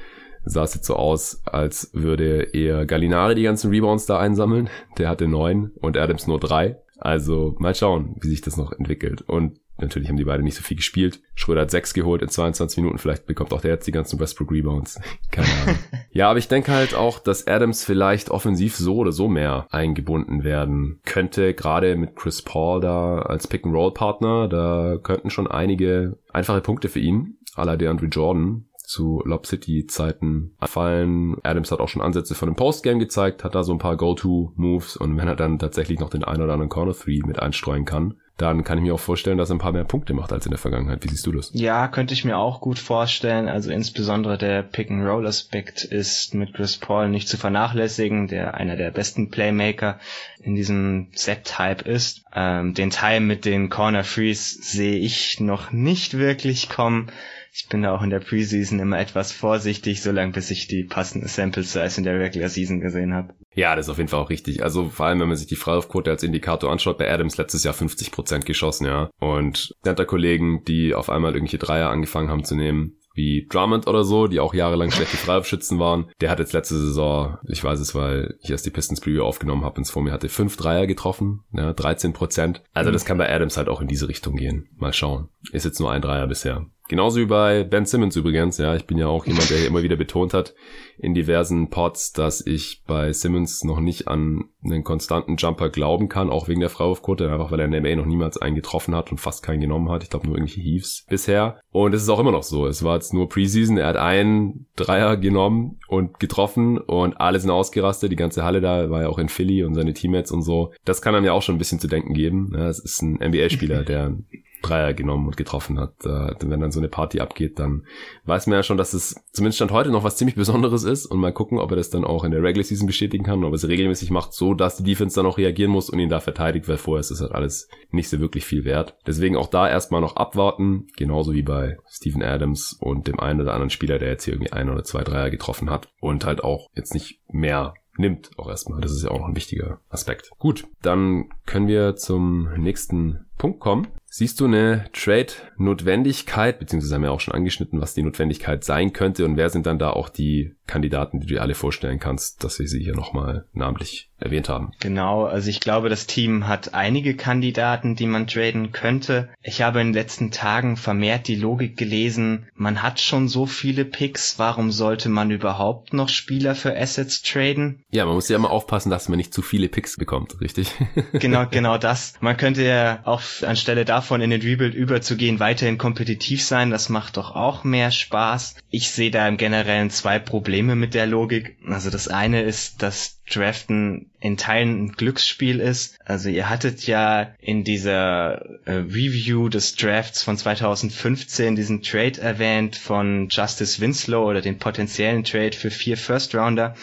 [0.45, 4.71] sah es jetzt so aus, als würde eher Gallinari die ganzen Rebounds da einsammeln.
[4.99, 6.79] Der hatte neun und Adams nur drei.
[6.99, 9.23] Also mal schauen, wie sich das noch entwickelt.
[9.23, 11.21] Und Natürlich haben die beide nicht so viel gespielt.
[11.35, 12.99] Schröder hat sechs geholt in 22 Minuten.
[12.99, 15.01] Vielleicht bekommt auch der jetzt die ganzen Westbrook Rebounds.
[15.31, 15.79] Keine Ahnung.
[16.11, 20.45] ja, aber ich denke halt auch, dass Adams vielleicht offensiv so oder so mehr eingebunden
[20.45, 21.55] werden könnte.
[21.55, 24.49] Gerade mit Chris Paul da als Pick-and-Roll-Partner.
[24.49, 27.39] Da könnten schon einige einfache Punkte für ihn.
[27.55, 31.37] A la DeAndre Jordan zu Lob City Zeiten fallen.
[31.43, 34.97] Adams hat auch schon Ansätze von dem Postgame gezeigt, hat da so ein paar Go-To-Moves
[34.97, 38.15] und wenn er dann tatsächlich noch den ein oder anderen Corner 3 mit einstreuen kann,
[38.39, 40.51] dann kann ich mir auch vorstellen, dass er ein paar mehr Punkte macht als in
[40.51, 41.05] der Vergangenheit.
[41.05, 41.51] Wie siehst du das?
[41.53, 43.49] Ja, könnte ich mir auch gut vorstellen.
[43.49, 49.31] Also insbesondere der Pick-and-Roll-Aspekt ist mit Chris Paul nicht zu vernachlässigen, der einer der besten
[49.31, 49.99] Playmaker
[50.41, 52.25] in diesem Set-Type ist.
[52.35, 57.13] Ähm, den Teil mit den Corner Frees sehe ich noch nicht wirklich kommen.
[57.55, 61.29] Ich bin da auch in der Preseason immer etwas vorsichtig, solange bis ich die passende
[61.29, 63.35] Sample Size in der Regular Season gesehen habe.
[63.55, 64.63] Ja, das ist auf jeden Fall auch richtig.
[64.63, 67.75] Also vor allem, wenn man sich die Freiwurfquote als Indikator anschaut, bei Adams letztes Jahr
[67.75, 69.11] 50% geschossen, ja.
[69.21, 74.27] Und Center-Kollegen, die auf einmal irgendwelche Dreier angefangen haben zu nehmen, wie Drummond oder so,
[74.27, 76.11] die auch jahrelang schlechte Freiwurfschützen waren.
[76.23, 79.65] Der hat jetzt letzte Saison, ich weiß es, weil ich erst die Pistons Preview aufgenommen
[79.65, 82.63] habe, ins vor mir hatte fünf Dreier getroffen, ja, 13 Prozent.
[82.73, 84.69] Also das kann bei Adams halt auch in diese Richtung gehen.
[84.77, 85.29] Mal schauen.
[85.53, 86.67] Ist jetzt nur ein Dreier bisher.
[86.89, 88.75] Genauso wie bei Ben Simmons übrigens, ja.
[88.75, 90.55] Ich bin ja auch jemand, der hier immer wieder betont hat
[90.99, 96.31] in diversen Pods, dass ich bei Simmons noch nicht an einen konstanten Jumper glauben kann,
[96.31, 99.11] auch wegen der Freiwurfquote, einfach weil er in der NBA noch niemals einen getroffen hat
[99.11, 100.03] und fast keinen genommen hat.
[100.03, 101.61] Ich glaube nur irgendwelche Heaves bisher.
[101.71, 102.67] Und es ist auch immer noch so.
[102.67, 107.51] Es war jetzt nur Preseason, er hat einen Dreier genommen und getroffen und alle sind
[107.51, 108.13] ausgerastet.
[108.13, 110.73] Die ganze Halle da war ja auch in Philly und seine Teammates und so.
[110.85, 112.55] Das kann einem ja auch schon ein bisschen zu denken geben.
[112.55, 114.17] Es ist ein NBA-Spieler, der
[114.63, 115.95] Dreier genommen und getroffen hat.
[116.05, 117.85] Äh, wenn dann so eine Party abgeht, dann
[118.25, 121.19] weiß man ja schon, dass es zumindest Stand heute noch was ziemlich Besonderes ist und
[121.19, 123.57] mal gucken, ob er das dann auch in der Regular Season bestätigen kann, ob er
[123.57, 126.69] es regelmäßig macht, so dass die Defense dann auch reagieren muss und ihn da verteidigt,
[126.69, 128.97] weil vorher ist das halt alles nicht so wirklich viel wert.
[129.07, 133.53] Deswegen auch da erstmal noch abwarten, genauso wie bei Steven Adams und dem einen oder
[133.53, 136.69] anderen Spieler, der jetzt hier irgendwie ein oder zwei Dreier getroffen hat und halt auch
[136.75, 138.81] jetzt nicht mehr nimmt auch erstmal.
[138.81, 140.31] Das ist ja auch noch ein wichtiger Aspekt.
[140.39, 143.89] Gut, dann können wir zum nächsten Punkt kommen.
[144.15, 149.25] Siehst du eine Trade-Notwendigkeit, beziehungsweise haben wir auch schon angeschnitten, was die Notwendigkeit sein könnte
[149.25, 152.59] und wer sind dann da auch die Kandidaten, die du dir alle vorstellen kannst, dass
[152.59, 154.73] wir sie hier nochmal namentlich erwähnt haben?
[154.81, 159.29] Genau, also ich glaube, das Team hat einige Kandidaten, die man traden könnte.
[159.43, 163.85] Ich habe in den letzten Tagen vermehrt die Logik gelesen, man hat schon so viele
[163.85, 167.85] Picks, warum sollte man überhaupt noch Spieler für Assets traden?
[167.91, 170.73] Ja, man muss ja immer aufpassen, dass man nicht zu viele Picks bekommt, richtig?
[171.13, 172.15] genau, genau das.
[172.21, 176.71] Man könnte ja auch anstelle davon in den Rebuild überzugehen, weiterhin kompetitiv sein.
[176.71, 178.57] Das macht doch auch mehr Spaß.
[178.71, 181.57] Ich sehe da im Generellen zwei Probleme mit der Logik.
[181.67, 185.99] Also das eine ist, dass Draften in Teilen ein Glücksspiel ist.
[186.05, 192.77] Also ihr hattet ja in dieser äh, Review des Drafts von 2015 diesen Trade erwähnt
[192.77, 196.75] von Justice Winslow oder den potenziellen Trade für vier First Rounder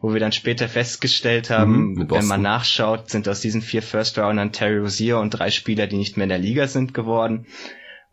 [0.00, 4.52] wo wir dann später festgestellt haben, mhm, wenn man nachschaut, sind aus diesen vier First-Roundern
[4.52, 7.46] Terry Rozier und drei Spieler, die nicht mehr in der Liga sind, geworden.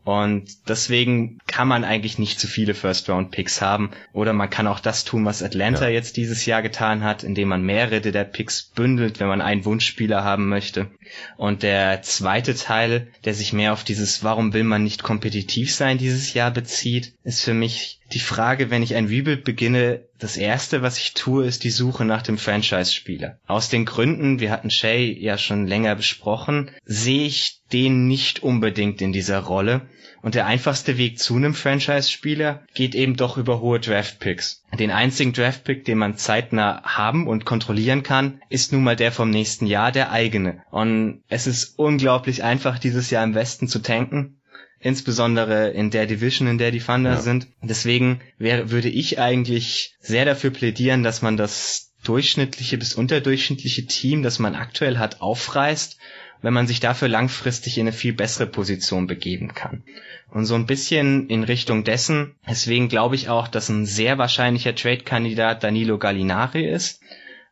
[0.06, 3.90] Und deswegen kann man eigentlich nicht zu viele First-Round-Picks haben.
[4.14, 5.96] Oder man kann auch das tun, was Atlanta ja.
[5.96, 10.24] jetzt dieses Jahr getan hat, indem man mehrere der Picks bündelt, wenn man einen Wunschspieler
[10.24, 10.92] haben möchte.
[11.38, 15.98] Und der zweite Teil, der sich mehr auf dieses Warum will man nicht kompetitiv sein
[15.98, 20.82] dieses Jahr bezieht, ist für mich die Frage, wenn ich ein Rebuild beginne, das erste,
[20.82, 23.40] was ich tue, ist die Suche nach dem Franchise-Spieler.
[23.48, 29.02] Aus den Gründen, wir hatten Shay ja schon länger besprochen, sehe ich den nicht unbedingt
[29.02, 29.82] in dieser Rolle.
[30.26, 34.64] Und der einfachste Weg zu einem Franchise-Spieler geht eben doch über hohe Draft-Picks.
[34.80, 39.30] Den einzigen Draft-Pick, den man zeitnah haben und kontrollieren kann, ist nun mal der vom
[39.30, 40.64] nächsten Jahr, der eigene.
[40.72, 44.42] Und es ist unglaublich einfach, dieses Jahr im Westen zu tanken
[44.80, 47.22] insbesondere in der Division, in der die Thunder ja.
[47.22, 47.48] sind.
[47.62, 54.24] Deswegen wäre, würde ich eigentlich sehr dafür plädieren, dass man das durchschnittliche bis unterdurchschnittliche Team,
[54.24, 55.98] das man aktuell hat, aufreißt
[56.46, 59.82] wenn man sich dafür langfristig in eine viel bessere Position begeben kann.
[60.30, 64.76] Und so ein bisschen in Richtung dessen, deswegen glaube ich auch, dass ein sehr wahrscheinlicher
[64.76, 67.02] Trade-Kandidat Danilo Gallinari ist.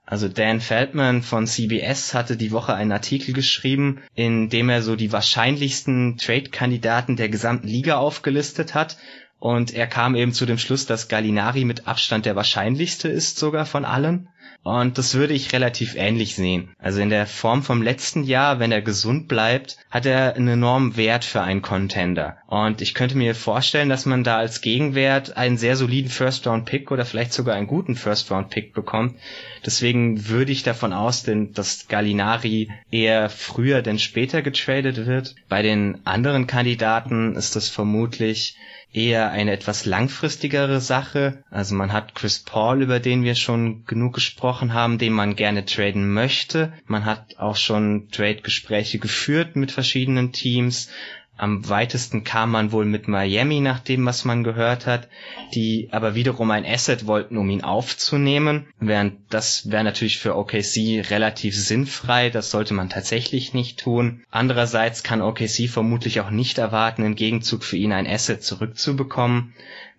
[0.06, 4.96] Also Dan Feldman von CBS hatte die Woche einen Artikel geschrieben, in dem er so
[4.96, 8.98] die wahrscheinlichsten Trade-Kandidaten der gesamten Liga aufgelistet hat.
[9.40, 13.66] Und er kam eben zu dem Schluss, dass Gallinari mit Abstand der wahrscheinlichste ist sogar
[13.66, 14.30] von allen.
[14.64, 16.70] Und das würde ich relativ ähnlich sehen.
[16.80, 20.96] Also in der Form vom letzten Jahr, wenn er gesund bleibt, hat er einen enormen
[20.96, 22.38] Wert für einen Contender.
[22.48, 27.04] Und ich könnte mir vorstellen, dass man da als Gegenwert einen sehr soliden First-Round-Pick oder
[27.04, 29.18] vielleicht sogar einen guten First-Round-Pick bekommt.
[29.66, 35.36] Deswegen würde ich davon ausgehen, dass Gallinari eher früher denn später getradet wird.
[35.50, 38.56] Bei den anderen Kandidaten ist das vermutlich
[38.94, 41.44] eher eine etwas langfristigere Sache.
[41.50, 45.66] Also man hat Chris Paul, über den wir schon genug gesprochen haben, den man gerne
[45.66, 46.74] traden möchte.
[46.86, 50.90] Man hat auch schon Trade-Gespräche geführt mit verschiedenen Teams.
[51.36, 55.10] Am weitesten kam man wohl mit Miami nach dem, was man gehört hat,
[55.56, 58.68] die aber wiederum ein Asset wollten, um ihn aufzunehmen.
[58.80, 64.24] Während das wäre natürlich für OKC relativ sinnfrei, das sollte man tatsächlich nicht tun.
[64.30, 69.54] Andererseits kann OKC vermutlich auch nicht erwarten, im Gegenzug für ihn ein Asset zurückzubekommen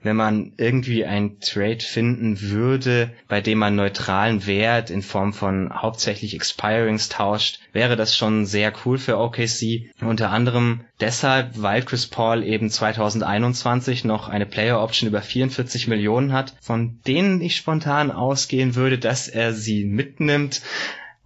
[0.05, 5.73] wenn man irgendwie ein Trade finden würde, bei dem man neutralen Wert in Form von
[5.75, 9.91] hauptsächlich Expirings tauscht, wäre das schon sehr cool für OKC.
[10.01, 16.33] Unter anderem deshalb, weil Chris Paul eben 2021 noch eine Player Option über 44 Millionen
[16.33, 20.61] hat, von denen ich spontan ausgehen würde, dass er sie mitnimmt.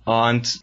[0.08, 0.60] Und,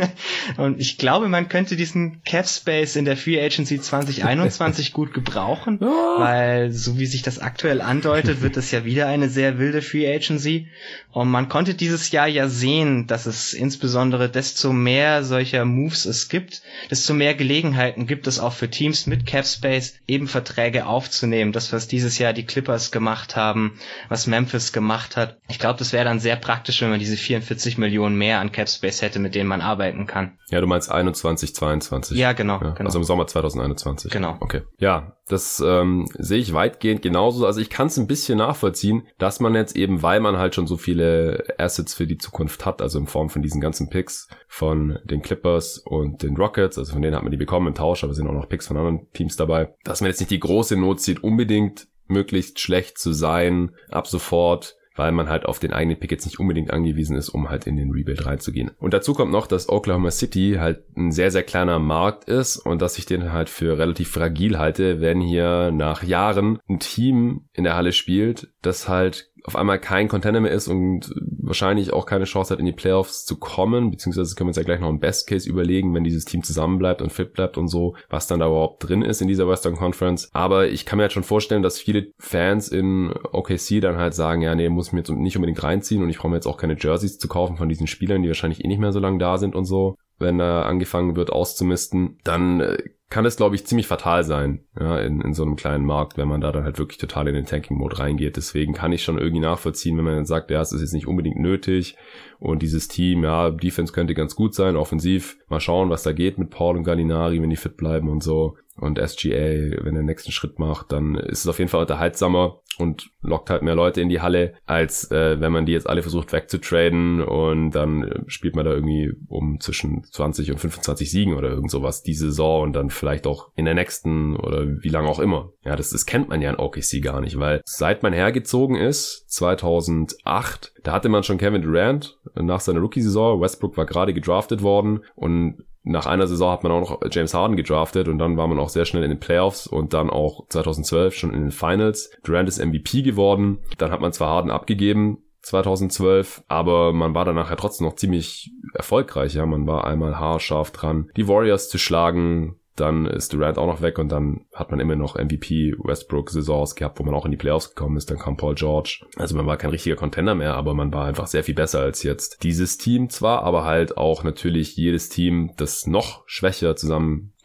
[0.56, 5.78] und ich glaube, man könnte diesen Cap Space in der Free Agency 2021 gut gebrauchen,
[5.80, 10.10] weil so wie sich das aktuell andeutet, wird es ja wieder eine sehr wilde Free
[10.10, 10.68] Agency.
[11.12, 16.30] Und man konnte dieses Jahr ja sehen, dass es insbesondere desto mehr solcher Moves es
[16.30, 21.52] gibt, desto mehr Gelegenheiten gibt es auch für Teams mit Cap Space eben Verträge aufzunehmen.
[21.52, 23.78] Das, was dieses Jahr die Clippers gemacht haben,
[24.08, 25.36] was Memphis gemacht hat.
[25.48, 28.70] Ich glaube, das wäre dann sehr praktisch, wenn man diese 44 Millionen mehr an Cap
[28.70, 30.38] Space Space hätte, mit denen man arbeiten kann.
[30.48, 32.16] Ja, du meinst 21, 22.
[32.16, 32.86] Ja, genau, ja, genau.
[32.86, 34.10] Also im Sommer 2021.
[34.10, 34.36] Genau.
[34.40, 34.62] Okay.
[34.78, 37.46] Ja, das ähm, sehe ich weitgehend genauso.
[37.46, 40.66] Also ich kann es ein bisschen nachvollziehen, dass man jetzt eben, weil man halt schon
[40.66, 44.98] so viele Assets für die Zukunft hat, also in Form von diesen ganzen Picks von
[45.04, 48.14] den Clippers und den Rockets, also von denen hat man die bekommen im Tausch, aber
[48.14, 51.00] sind auch noch Picks von anderen Teams dabei, dass man jetzt nicht die große Not
[51.00, 56.10] sieht, unbedingt möglichst schlecht zu sein, ab sofort weil man halt auf den eigenen Pick
[56.10, 58.70] jetzt nicht unbedingt angewiesen ist, um halt in den Rebuild reinzugehen.
[58.78, 62.82] Und dazu kommt noch, dass Oklahoma City halt ein sehr, sehr kleiner Markt ist und
[62.82, 67.64] dass ich den halt für relativ fragil halte, wenn hier nach Jahren ein Team in
[67.64, 72.24] der Halle spielt, das halt auf einmal kein Contender mehr ist und wahrscheinlich auch keine
[72.24, 74.98] Chance hat, in die Playoffs zu kommen, beziehungsweise können wir uns ja gleich noch im
[74.98, 78.46] Best Case überlegen, wenn dieses Team zusammenbleibt und fit bleibt und so, was dann da
[78.46, 80.28] überhaupt drin ist in dieser Western Conference.
[80.32, 84.42] Aber ich kann mir halt schon vorstellen, dass viele Fans in OKC dann halt sagen,
[84.42, 86.76] ja, nee, muss mir jetzt nicht unbedingt reinziehen und ich brauche mir jetzt auch keine
[86.78, 89.54] Jerseys zu kaufen von diesen Spielern, die wahrscheinlich eh nicht mehr so lange da sind
[89.54, 92.78] und so wenn da angefangen wird auszumisten, dann äh,
[93.08, 96.26] kann es, glaube ich, ziemlich fatal sein, ja, in, in so einem kleinen Markt, wenn
[96.26, 98.36] man da dann halt wirklich total in den Tanking-Mode reingeht.
[98.36, 101.06] Deswegen kann ich schon irgendwie nachvollziehen, wenn man dann sagt, ja, es ist jetzt nicht
[101.06, 101.96] unbedingt nötig
[102.40, 106.36] und dieses Team, ja, Defense könnte ganz gut sein, offensiv, mal schauen, was da geht
[106.36, 108.56] mit Paul und Gallinari, wenn die fit bleiben und so.
[108.78, 112.60] Und SGA, wenn er den nächsten Schritt macht, dann ist es auf jeden Fall unterhaltsamer
[112.78, 116.02] und lockt halt mehr Leute in die Halle, als äh, wenn man die jetzt alle
[116.02, 121.48] versucht wegzutraden und dann spielt man da irgendwie um zwischen 20 und 25 Siegen oder
[121.48, 125.20] irgend sowas diese Saison und dann vielleicht auch in der nächsten oder wie lange auch
[125.20, 125.52] immer.
[125.64, 129.24] Ja, das, das kennt man ja in OKC gar nicht, weil seit man hergezogen ist,
[129.30, 133.40] 2008, da hatte man schon Kevin Durant nach seiner Rookie-Saison.
[133.40, 137.56] Westbrook war gerade gedraftet worden und nach einer Saison hat man auch noch James Harden
[137.56, 141.14] gedraftet und dann war man auch sehr schnell in den Playoffs und dann auch 2012
[141.14, 142.10] schon in den Finals.
[142.24, 143.58] Durant ist MVP geworden.
[143.78, 148.50] Dann hat man zwar Harden abgegeben, 2012, aber man war danach ja trotzdem noch ziemlich
[148.74, 153.66] erfolgreich, ja, man war einmal haarscharf dran, die Warriors zu schlagen, dann ist Durant auch
[153.66, 157.24] noch weg und dann hat man immer noch MVP Westbrook Saisons gehabt, wo man auch
[157.24, 158.10] in die Playoffs gekommen ist.
[158.10, 159.04] Dann kam Paul George.
[159.16, 162.02] Also man war kein richtiger Contender mehr, aber man war einfach sehr viel besser als
[162.02, 162.42] jetzt.
[162.42, 166.76] Dieses Team zwar, aber halt auch natürlich jedes Team, das noch schwächer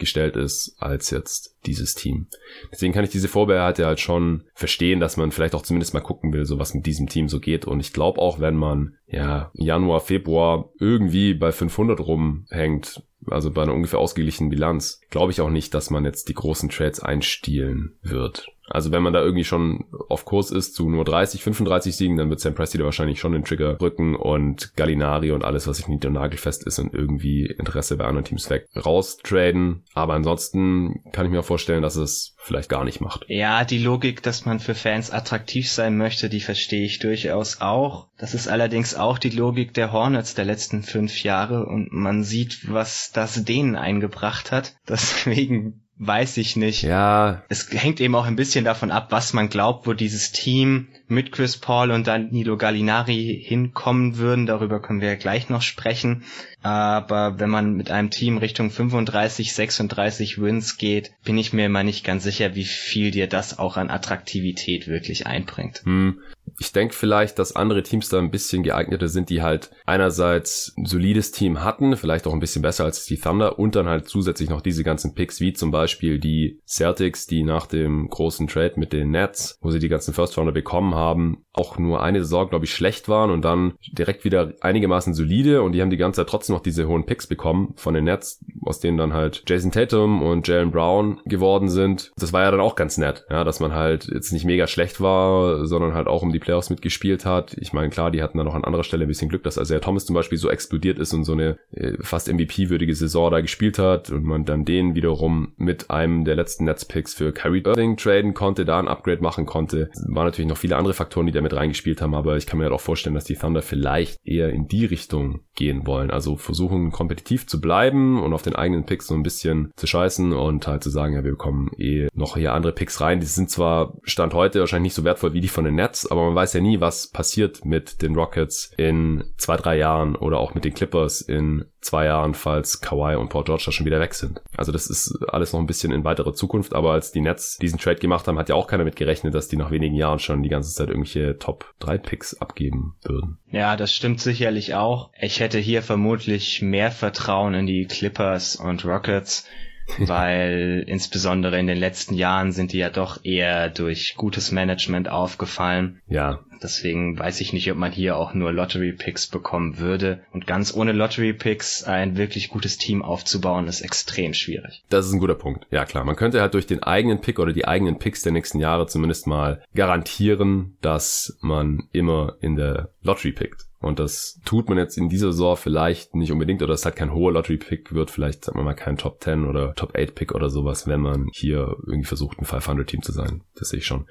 [0.02, 2.28] zusammengestellt ist als jetzt dieses Team.
[2.72, 6.34] Deswegen kann ich diese Vorbehalte halt schon verstehen, dass man vielleicht auch zumindest mal gucken
[6.34, 7.66] will, so was mit diesem Team so geht.
[7.66, 13.62] Und ich glaube auch, wenn man ja Januar, Februar irgendwie bei 500 rumhängt, also bei
[13.62, 17.98] einer ungefähr ausgeglichenen Bilanz, glaube ich auch nicht, dass man jetzt die großen Trades einstielen
[18.02, 18.48] wird.
[18.72, 22.30] Also wenn man da irgendwie schon auf Kurs ist zu nur 30, 35 Siegen, dann
[22.30, 25.90] wird Sam Presti da wahrscheinlich schon den Trigger rücken und Gallinari und alles, was nicht
[25.90, 29.84] nied- und nagelfest ist und irgendwie Interesse bei anderen Teams weg raustraden.
[29.94, 33.26] Aber ansonsten kann ich mir auch vorstellen, dass es vielleicht gar nicht macht.
[33.28, 38.08] Ja, die Logik, dass man für Fans attraktiv sein möchte, die verstehe ich durchaus auch.
[38.18, 42.72] Das ist allerdings auch die Logik der Hornets der letzten fünf Jahre und man sieht,
[42.72, 44.76] was das denen eingebracht hat.
[44.90, 46.82] Deswegen weiß ich nicht.
[46.82, 47.44] Ja.
[47.48, 51.32] Es hängt eben auch ein bisschen davon ab, was man glaubt, wo dieses Team mit
[51.32, 54.48] Chris Paul und Danilo Gallinari hinkommen würden.
[54.48, 56.24] Darüber können wir ja gleich noch sprechen.
[56.64, 61.84] Aber wenn man mit einem Team Richtung 35, 36 Wins geht, bin ich mir immer
[61.84, 65.84] nicht ganz sicher, wie viel dir das auch an Attraktivität wirklich einbringt.
[65.86, 66.20] Hm.
[66.60, 70.86] Ich denke vielleicht, dass andere Teams da ein bisschen geeigneter sind, die halt einerseits ein
[70.86, 74.50] solides Team hatten, vielleicht auch ein bisschen besser als die Thunder und dann halt zusätzlich
[74.50, 78.94] noch diese ganzen Picks, wie zum Beispiel die Celtics, die nach dem großen Trade mit
[78.94, 82.66] den Nets, wo sie die ganzen First Rounder bekommen haben, auch nur eine Saison, glaube
[82.66, 86.30] ich, schlecht waren und dann direkt wieder einigermaßen solide und die haben die ganze Zeit
[86.30, 90.22] trotzdem noch diese hohen Picks bekommen von den Nets, aus denen dann halt Jason Tatum
[90.22, 92.12] und Jalen Brown geworden sind.
[92.18, 95.02] Das war ja dann auch ganz nett, ja, dass man halt jetzt nicht mega schlecht
[95.02, 97.56] war, sondern halt auch um die Playoffs mitgespielt hat.
[97.60, 99.78] Ich meine, klar, die hatten dann noch an anderer Stelle ein bisschen Glück, dass also
[99.80, 103.80] Thomas zum Beispiel so explodiert ist und so eine äh, fast MVP-würdige Saison da gespielt
[103.80, 108.34] hat und man dann den wiederum mit einem der letzten Netzpicks für Kyrie Irving traden
[108.34, 109.90] konnte, da ein Upgrade machen konnte.
[110.08, 112.66] Waren natürlich noch viele andere Faktoren, die da mit reingespielt haben, aber ich kann mir
[112.66, 116.12] halt auch vorstellen, dass die Thunder vielleicht eher in die Richtung gehen wollen.
[116.12, 120.34] Also versuchen kompetitiv zu bleiben und auf den eigenen Picks so ein bisschen zu scheißen
[120.34, 123.20] und halt zu sagen, ja, wir bekommen eh noch hier andere Picks rein.
[123.20, 126.31] Die sind zwar Stand heute wahrscheinlich nicht so wertvoll wie die von den Nets, aber
[126.32, 130.54] man weiß ja nie, was passiert mit den Rockets in zwei, drei Jahren oder auch
[130.54, 134.14] mit den Clippers in zwei Jahren, falls Kawhi und Paul George da schon wieder weg
[134.14, 134.42] sind.
[134.56, 137.80] Also das ist alles noch ein bisschen in weiterer Zukunft, aber als die Nets diesen
[137.80, 140.42] Trade gemacht haben, hat ja auch keiner mit gerechnet, dass die nach wenigen Jahren schon
[140.42, 143.40] die ganze Zeit irgendwelche Top 3 Picks abgeben würden.
[143.52, 145.12] Ja, das stimmt sicherlich auch.
[145.20, 149.46] Ich hätte hier vermutlich mehr Vertrauen in die Clippers und Rockets,
[150.08, 156.02] weil insbesondere in den letzten Jahren sind die ja doch eher durch gutes Management aufgefallen.
[156.08, 160.22] Ja, Deswegen weiß ich nicht, ob man hier auch nur Lottery Picks bekommen würde.
[160.32, 164.84] Und ganz ohne Lottery Picks ein wirklich gutes Team aufzubauen, ist extrem schwierig.
[164.90, 165.66] Das ist ein guter Punkt.
[165.72, 168.60] Ja klar, man könnte halt durch den eigenen Pick oder die eigenen Picks der nächsten
[168.60, 173.66] Jahre zumindest mal garantieren, dass man immer in der Lottery pickt.
[173.82, 177.14] Und das tut man jetzt in dieser Saison vielleicht nicht unbedingt oder es hat kein
[177.14, 180.86] hoher Lottery-Pick, wird vielleicht, sagen wir mal, kein Top 10 oder Top 8-Pick oder sowas,
[180.86, 183.42] wenn man hier irgendwie versucht, ein 500-Team zu sein.
[183.56, 184.06] Das sehe ich schon.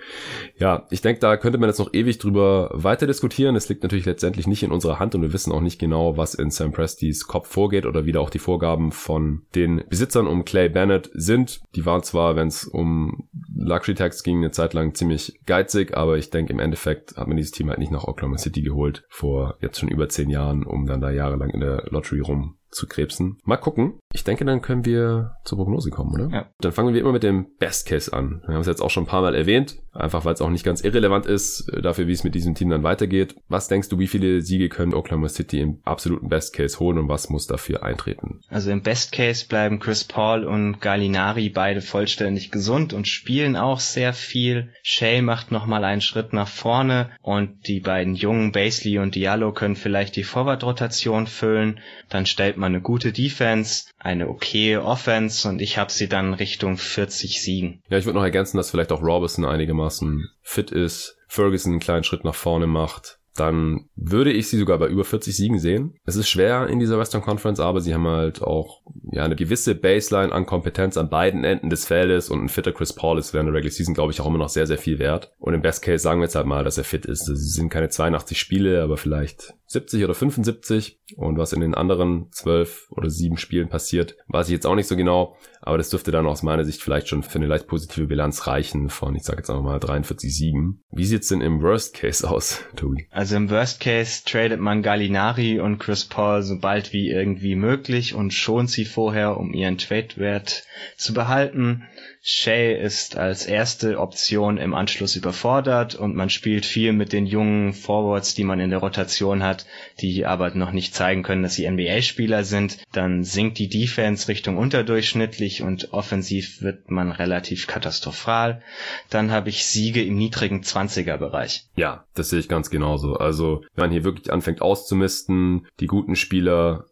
[0.58, 3.54] Ja, ich denke, da könnte man jetzt noch ewig drüber weiter diskutieren.
[3.54, 6.34] Es liegt natürlich letztendlich nicht in unserer Hand und wir wissen auch nicht genau, was
[6.34, 10.44] in Sam Prestis Kopf vorgeht oder wie da auch die Vorgaben von den Besitzern um
[10.44, 11.60] Clay Bennett sind.
[11.76, 16.18] Die waren zwar, wenn es um Luxury Tax ging, eine Zeit lang ziemlich geizig, aber
[16.18, 19.58] ich denke, im Endeffekt hat man dieses Team halt nicht nach Oklahoma City geholt vor
[19.60, 23.38] jetzt schon über zehn Jahren, um dann da jahrelang in der Lottery rum zu krebsen.
[23.44, 23.98] Mal gucken.
[24.12, 26.28] Ich denke, dann können wir zur Prognose kommen, oder?
[26.34, 26.46] Ja.
[26.60, 28.42] Dann fangen wir immer mit dem Best Case an.
[28.46, 30.64] Wir haben es jetzt auch schon ein paar Mal erwähnt, einfach weil es auch nicht
[30.64, 33.36] ganz irrelevant ist äh, dafür, wie es mit diesem Team dann weitergeht.
[33.48, 37.08] Was denkst du, wie viele Siege können Oklahoma City im absoluten Best Case holen und
[37.08, 38.40] was muss dafür eintreten?
[38.48, 43.80] Also im Best Case bleiben Chris Paul und Gallinari beide vollständig gesund und spielen auch
[43.80, 44.72] sehr viel.
[44.82, 49.76] Shea macht nochmal einen Schritt nach vorne und die beiden jungen Basley und Diallo können
[49.76, 51.80] vielleicht die Forward-Rotation füllen.
[52.08, 56.76] Dann stellt man eine gute Defense, eine okay Offense und ich habe sie dann Richtung
[56.76, 57.82] 40 Siegen.
[57.88, 62.04] Ja, ich würde noch ergänzen, dass vielleicht auch Robinson einigermaßen fit ist, Ferguson einen kleinen
[62.04, 65.94] Schritt nach vorne macht, dann würde ich sie sogar bei über 40 Siegen sehen.
[66.04, 68.82] Es ist schwer in dieser Western Conference, aber sie haben halt auch
[69.12, 72.92] ja eine gewisse Baseline an Kompetenz an beiden Enden des Feldes und ein fitter Chris
[72.92, 75.32] Paul ist während der Regular Season, glaube ich, auch immer noch sehr, sehr viel wert.
[75.38, 77.28] Und im Best Case sagen wir jetzt halt mal, dass er fit ist.
[77.28, 80.99] Es sind keine 82 Spiele, aber vielleicht 70 oder 75.
[81.16, 84.88] Und was in den anderen 12 oder 7 Spielen passiert, weiß ich jetzt auch nicht
[84.88, 85.36] so genau.
[85.62, 88.88] Aber das dürfte dann aus meiner Sicht vielleicht schon für eine leicht positive Bilanz reichen
[88.88, 90.82] von, ich sage jetzt einfach mal 43 Siegen.
[90.90, 93.06] Wie sieht's denn im Worst Case aus, Tobi?
[93.10, 98.14] Also im Worst Case tradet man Gallinari und Chris Paul so bald wie irgendwie möglich
[98.14, 100.64] und schont sie vorher, um ihren Trade-Wert
[100.96, 101.84] zu behalten.
[102.22, 107.72] Shea ist als erste Option im Anschluss überfordert und man spielt viel mit den jungen
[107.72, 109.64] Forwards, die man in der Rotation hat,
[110.00, 112.78] die aber noch nicht zeigen können, dass sie NBA-Spieler sind.
[112.92, 118.62] Dann sinkt die Defense Richtung unterdurchschnittlich und offensiv wird man relativ katastrophal.
[119.08, 121.64] Dann habe ich Siege im niedrigen 20er-Bereich.
[121.76, 123.14] Ja, das sehe ich ganz genauso.
[123.16, 126.84] Also, wenn man hier wirklich anfängt auszumisten, die guten Spieler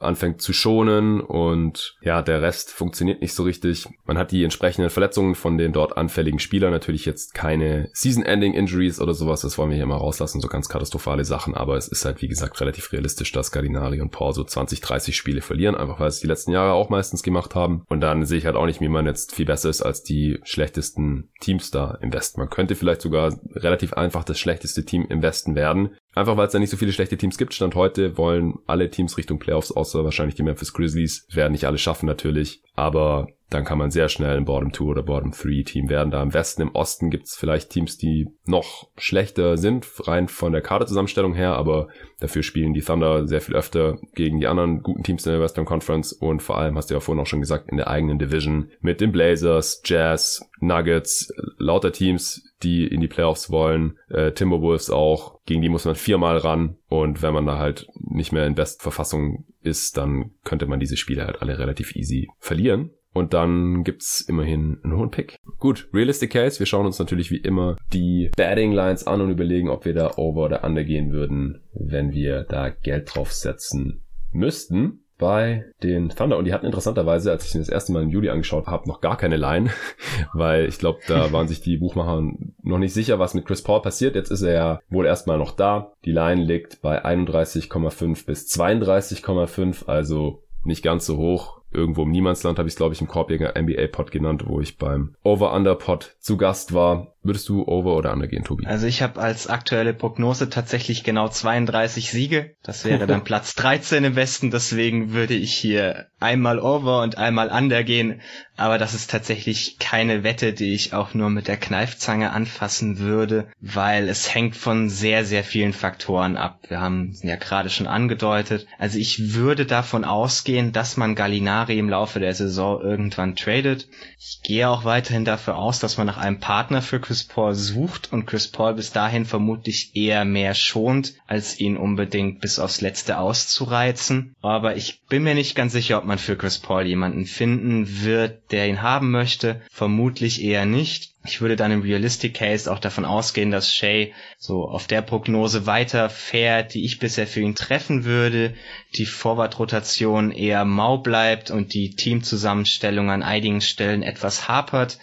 [0.00, 3.86] anfängt zu schonen und ja, der Rest funktioniert nicht so richtig.
[4.04, 9.14] Man hat die entsprechenden Verletzungen von den dort anfälligen Spielern, natürlich jetzt keine Season-Ending-Injuries oder
[9.14, 12.22] sowas, das wollen wir hier mal rauslassen, so ganz katastrophale Sachen, aber es ist halt
[12.22, 16.08] wie gesagt relativ realistisch, dass Gallinari und Paul so 20, 30 Spiele verlieren, einfach weil
[16.08, 18.80] es die letzten Jahre auch meistens gemacht haben und dann sehe ich halt auch nicht,
[18.80, 22.40] wie man jetzt viel besser ist als die schlechtesten Teams da im Westen.
[22.40, 26.52] Man könnte vielleicht sogar relativ einfach das schlechteste Team im Westen werden, Einfach weil es
[26.52, 27.54] da nicht so viele schlechte Teams gibt.
[27.54, 31.28] Stand heute wollen alle Teams Richtung Playoffs, außer wahrscheinlich die Memphis Grizzlies.
[31.32, 32.60] Werden nicht alle schaffen natürlich.
[32.74, 36.10] Aber dann kann man sehr schnell ein Bottom 2 oder Bottom 3 Team werden.
[36.10, 40.50] Da im Westen, im Osten gibt es vielleicht Teams, die noch schlechter sind, rein von
[40.50, 41.86] der Kaderzusammenstellung her, aber
[42.18, 45.64] dafür spielen die Thunder sehr viel öfter gegen die anderen guten Teams in der Western
[45.66, 48.70] Conference und vor allem, hast du ja vorhin auch schon gesagt, in der eigenen Division
[48.80, 55.40] mit den Blazers, Jazz, Nuggets, lauter Teams, die in die Playoffs wollen, äh, Timberwolves auch,
[55.44, 59.44] gegen die muss man viermal ran und wenn man da halt nicht mehr in Bestverfassung
[59.62, 62.90] ist, dann könnte man diese Spiele halt alle relativ easy verlieren.
[63.14, 65.38] Und dann gibt's immerhin einen hohen Pick.
[65.58, 66.58] Gut, Realistic Case.
[66.58, 70.12] Wir schauen uns natürlich wie immer die Batting Lines an und überlegen, ob wir da
[70.18, 76.38] over oder under gehen würden, wenn wir da Geld drauf setzen müssten bei den Thunder
[76.38, 79.00] und die hatten interessanterweise, als ich ihn das erste Mal im Juli angeschaut habe, noch
[79.00, 79.70] gar keine Line,
[80.32, 82.22] weil ich glaube, da waren sich die Buchmacher
[82.62, 84.14] noch nicht sicher, was mit Chris Paul passiert.
[84.14, 85.92] Jetzt ist er ja wohl erstmal noch da.
[86.04, 92.58] Die Line liegt bei 31,5 bis 32,5, also nicht ganz so hoch irgendwo im Niemandsland
[92.58, 96.72] habe ich es, glaube ich, im Korbjäger NBA-Pod genannt, wo ich beim Over-Under-Pod zu Gast
[96.72, 97.14] war.
[97.28, 98.64] Würdest du Over oder Under gehen, Tobi?
[98.64, 102.54] Also ich habe als aktuelle Prognose tatsächlich genau 32 Siege.
[102.62, 104.50] Das wäre dann Platz 13 im Westen.
[104.50, 108.22] Deswegen würde ich hier einmal Over und einmal Under gehen.
[108.56, 113.48] Aber das ist tatsächlich keine Wette, die ich auch nur mit der Kneifzange anfassen würde,
[113.60, 116.60] weil es hängt von sehr, sehr vielen Faktoren ab.
[116.68, 118.66] Wir haben ja gerade schon angedeutet.
[118.78, 123.86] Also ich würde davon ausgehen, dass man Gallinari im Laufe der Saison irgendwann tradet.
[124.18, 128.12] Ich gehe auch weiterhin dafür aus, dass man nach einem Partner für Chris Paul sucht
[128.12, 133.18] und Chris Paul bis dahin vermutlich eher mehr schont, als ihn unbedingt bis aufs Letzte
[133.18, 134.34] auszureizen.
[134.42, 138.50] Aber ich bin mir nicht ganz sicher, ob man für Chris Paul jemanden finden wird,
[138.52, 139.60] der ihn haben möchte.
[139.70, 141.14] Vermutlich eher nicht.
[141.24, 145.66] Ich würde dann im Realistic Case auch davon ausgehen, dass Shay so auf der Prognose
[145.66, 148.54] weiterfährt, die ich bisher für ihn treffen würde,
[148.94, 154.98] die Vorwärtsrotation eher mau bleibt und die Teamzusammenstellung an einigen Stellen etwas hapert.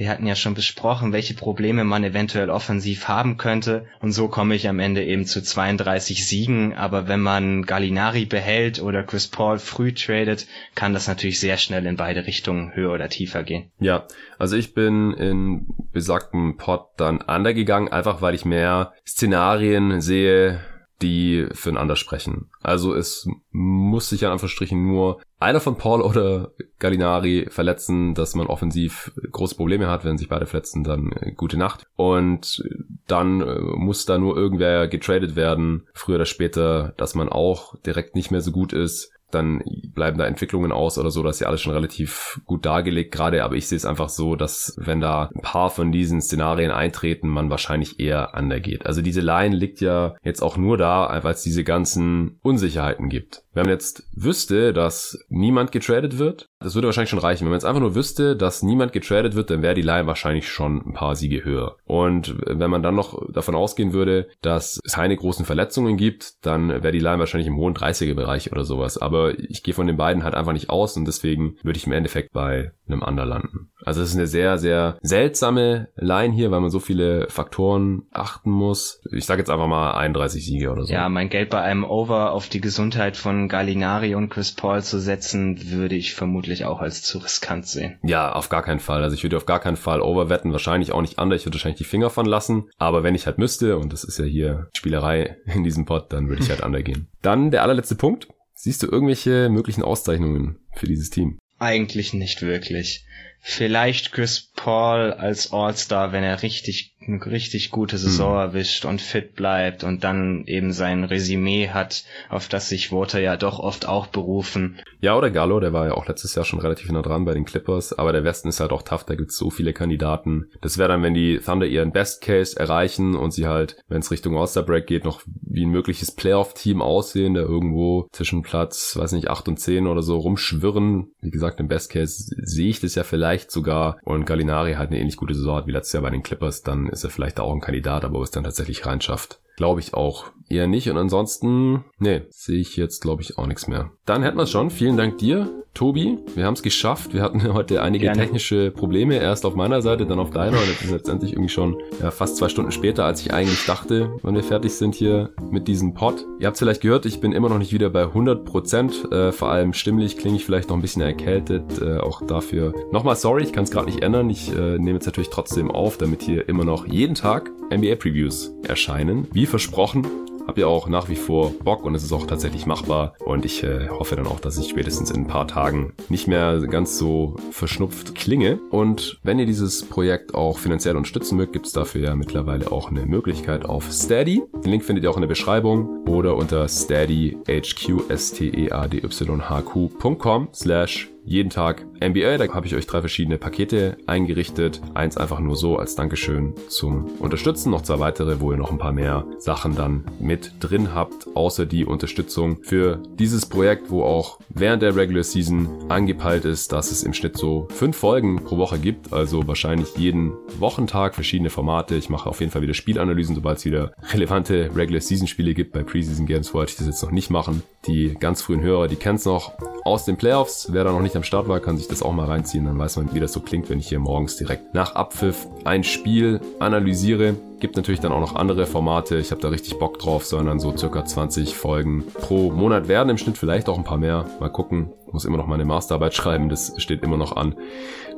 [0.00, 3.84] Wir hatten ja schon besprochen, welche Probleme man eventuell offensiv haben könnte.
[4.00, 6.72] Und so komme ich am Ende eben zu 32 Siegen.
[6.72, 11.84] Aber wenn man Gallinari behält oder Chris Paul früh tradet, kann das natürlich sehr schnell
[11.84, 13.72] in beide Richtungen höher oder tiefer gehen.
[13.78, 14.06] Ja,
[14.38, 20.60] also ich bin in besagten Pot dann undergegangen, einfach weil ich mehr Szenarien sehe,
[21.02, 22.50] die füreinander sprechen.
[22.62, 28.46] Also es muss sich an Anführungsstrichen nur einer von Paul oder Gallinari verletzen, dass man
[28.46, 30.04] offensiv große Probleme hat.
[30.04, 31.86] Wenn sich beide verletzen, dann äh, gute Nacht.
[31.96, 32.62] Und
[33.06, 38.14] dann äh, muss da nur irgendwer getradet werden, früher oder später, dass man auch direkt
[38.14, 39.62] nicht mehr so gut ist dann
[39.94, 43.44] bleiben da Entwicklungen aus oder so, das ist ja alles schon relativ gut dargelegt gerade,
[43.44, 47.28] aber ich sehe es einfach so, dass wenn da ein paar von diesen Szenarien eintreten,
[47.28, 48.86] man wahrscheinlich eher undergeht.
[48.86, 53.44] Also diese Line liegt ja jetzt auch nur da, weil es diese ganzen Unsicherheiten gibt.
[53.52, 57.44] Wenn man jetzt wüsste, dass niemand getradet wird, das würde wahrscheinlich schon reichen.
[57.44, 60.48] Wenn man jetzt einfach nur wüsste, dass niemand getradet wird, dann wäre die Line wahrscheinlich
[60.48, 61.76] schon ein paar Siege höher.
[61.84, 66.68] Und wenn man dann noch davon ausgehen würde, dass es keine großen Verletzungen gibt, dann
[66.68, 68.98] wäre die Line wahrscheinlich im hohen 30er-Bereich oder sowas.
[68.98, 71.92] Aber ich gehe von den beiden halt einfach nicht aus und deswegen würde ich im
[71.92, 73.70] Endeffekt bei einem Under landen.
[73.84, 78.50] Also es ist eine sehr, sehr seltsame Line hier, weil man so viele Faktoren achten
[78.50, 79.00] muss.
[79.10, 80.92] Ich sage jetzt einfach mal 31 Siege oder so.
[80.92, 84.98] Ja, mein Geld bei einem Over auf die Gesundheit von Gallinari und Chris Paul zu
[84.98, 87.98] setzen, würde ich vermutlich auch als zu riskant sehen.
[88.02, 89.02] Ja, auf gar keinen Fall.
[89.02, 91.36] Also ich würde auf gar keinen Fall Over wetten, wahrscheinlich auch nicht Under.
[91.36, 92.70] Ich würde wahrscheinlich die Finger von lassen.
[92.78, 96.28] Aber wenn ich halt müsste, und das ist ja hier Spielerei in diesem Pod, dann
[96.28, 97.08] würde ich halt Under gehen.
[97.22, 98.28] Dann der allerletzte Punkt.
[98.54, 101.38] Siehst du irgendwelche möglichen Auszeichnungen für dieses Team?
[101.58, 103.06] Eigentlich nicht wirklich.
[103.40, 108.40] Vielleicht Chris Paul als All-Star, wenn er richtig eine richtig gute Saison mhm.
[108.40, 113.36] erwischt und fit bleibt und dann eben sein Resümee hat, auf das sich Voter ja
[113.36, 114.78] doch oft auch berufen.
[115.00, 117.46] Ja, oder Gallo, der war ja auch letztes Jahr schon relativ nah dran bei den
[117.46, 120.50] Clippers, aber der Westen ist halt auch tough, da gibt's so viele Kandidaten.
[120.60, 124.10] Das wäre dann, wenn die Thunder ihren Best Case erreichen und sie halt, wenn es
[124.10, 129.12] Richtung All-Star Break geht, noch wie ein mögliches Playoff-Team aussehen, der irgendwo zwischen Platz, weiß
[129.12, 131.12] nicht, 8 und 10 oder so rumschwirren.
[131.22, 134.98] Wie gesagt, im Best Case sehe ich das ja vielleicht sogar und Gallinari halt eine
[135.00, 137.52] ähnlich gute Saison hat wie letztes Jahr bei den Clippers, dann ist er vielleicht auch
[137.52, 140.88] ein Kandidat, aber wo es dann tatsächlich reinschafft, glaube ich auch eher nicht.
[140.88, 143.90] Und ansonsten, nee, sehe ich jetzt, glaube ich, auch nichts mehr.
[144.06, 144.70] Dann hätten wir es schon.
[144.70, 146.16] Vielen Dank dir, Tobi.
[146.34, 147.12] Wir haben es geschafft.
[147.12, 148.22] Wir hatten heute einige Gerne.
[148.22, 149.16] technische Probleme.
[149.16, 150.56] Erst auf meiner Seite, dann auf deiner.
[150.56, 154.10] Und jetzt ist letztendlich irgendwie schon ja, fast zwei Stunden später, als ich eigentlich dachte,
[154.22, 156.26] wenn wir fertig sind hier mit diesem Pod.
[156.38, 159.12] Ihr habt es vielleicht gehört, ich bin immer noch nicht wieder bei 100 Prozent.
[159.12, 161.82] Äh, vor allem stimmlich klinge ich vielleicht noch ein bisschen erkältet.
[161.82, 164.30] Äh, auch dafür nochmal sorry, ich kann es gerade nicht ändern.
[164.30, 168.52] Ich äh, nehme jetzt natürlich trotzdem auf, damit hier immer noch jeden Tag NBA Previews
[168.66, 169.28] erscheinen.
[169.32, 170.06] Wie versprochen,
[170.46, 173.14] habe ja auch nach wie vor Bock und es ist auch tatsächlich machbar.
[173.24, 176.58] Und ich äh, hoffe dann auch, dass ich spätestens in ein paar Tagen nicht mehr
[176.60, 178.58] ganz so verschnupft klinge.
[178.70, 182.90] Und wenn ihr dieses Projekt auch finanziell unterstützen mögt, gibt es dafür ja mittlerweile auch
[182.90, 184.42] eine Möglichkeit auf Steady.
[184.64, 191.86] Den Link findet ihr auch in der Beschreibung oder unter steadyhq, S-T-E-A-D-Y-H-Q.com slash jeden Tag
[192.02, 192.38] NBA.
[192.38, 194.80] Da habe ich euch drei verschiedene Pakete eingerichtet.
[194.94, 197.70] Eins einfach nur so als Dankeschön zum Unterstützen.
[197.70, 201.66] Noch zwei weitere, wo ihr noch ein paar mehr Sachen dann mit drin habt, außer
[201.66, 207.02] die Unterstützung für dieses Projekt, wo auch während der Regular Season angepeilt ist, dass es
[207.02, 209.12] im Schnitt so fünf Folgen pro Woche gibt.
[209.12, 211.96] Also wahrscheinlich jeden Wochentag verschiedene Formate.
[211.96, 215.72] Ich mache auf jeden Fall wieder Spielanalysen, sobald es wieder relevante Regular Season Spiele gibt.
[215.72, 217.62] Bei Preseason Games wollte ich das jetzt noch nicht machen.
[217.86, 219.52] Die ganz frühen Hörer, die kennen es noch
[219.84, 220.68] aus den Playoffs.
[220.72, 222.64] Wer da noch nicht am Start war, kann sich das auch mal reinziehen.
[222.66, 225.82] Dann weiß man, wie das so klingt, wenn ich hier morgens direkt nach Abpfiff ein
[225.82, 227.34] Spiel analysiere.
[227.58, 229.18] Gibt natürlich dann auch noch andere Formate.
[229.18, 233.10] Ich habe da richtig Bock drauf, sondern so circa 20 Folgen pro Monat werden.
[233.10, 234.24] Im Schnitt vielleicht auch ein paar mehr.
[234.38, 234.92] Mal gucken.
[235.08, 236.48] Ich muss immer noch meine Masterarbeit schreiben.
[236.48, 237.56] Das steht immer noch an.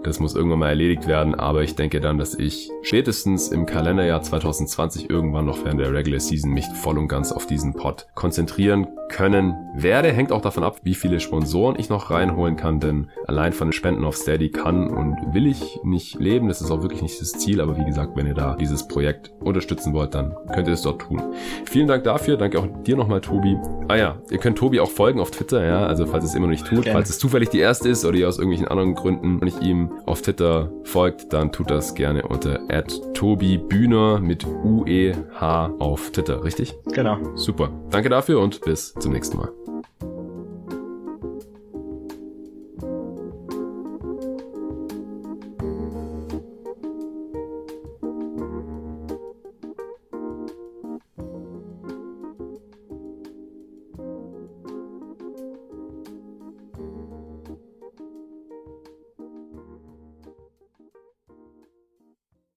[0.04, 4.20] Das muss irgendwann mal erledigt werden, aber ich denke dann, dass ich spätestens im Kalenderjahr
[4.20, 8.88] 2020 irgendwann noch während der Regular Season mich voll und ganz auf diesen Pod konzentrieren
[9.08, 10.10] können werde.
[10.10, 13.72] Hängt auch davon ab, wie viele Sponsoren ich noch reinholen kann, denn allein von den
[13.72, 16.48] Spenden auf Steady kann und will ich nicht leben.
[16.48, 19.30] Das ist auch wirklich nicht das Ziel, aber wie gesagt, wenn ihr da dieses Projekt
[19.40, 21.22] unterstützen wollt, dann könnt ihr es dort tun.
[21.66, 22.36] Vielen Dank dafür.
[22.36, 23.56] Danke auch dir nochmal, Tobi.
[23.88, 26.52] Ah ja, ihr könnt Tobi auch folgen auf Twitter, ja, also falls es immer noch
[26.52, 26.98] nicht tut, Gerne.
[26.98, 30.22] falls es zufällig die erste ist oder ihr aus irgendwelchen anderen Gründen nicht ihm auf
[30.22, 32.60] Twitter folgt, dann tut das gerne unter
[33.14, 36.74] @tobi_bühner mit UEH auf Twitter, richtig?
[36.92, 37.18] Genau.
[37.36, 37.70] Super.
[37.90, 39.52] Danke dafür und bis zum nächsten Mal.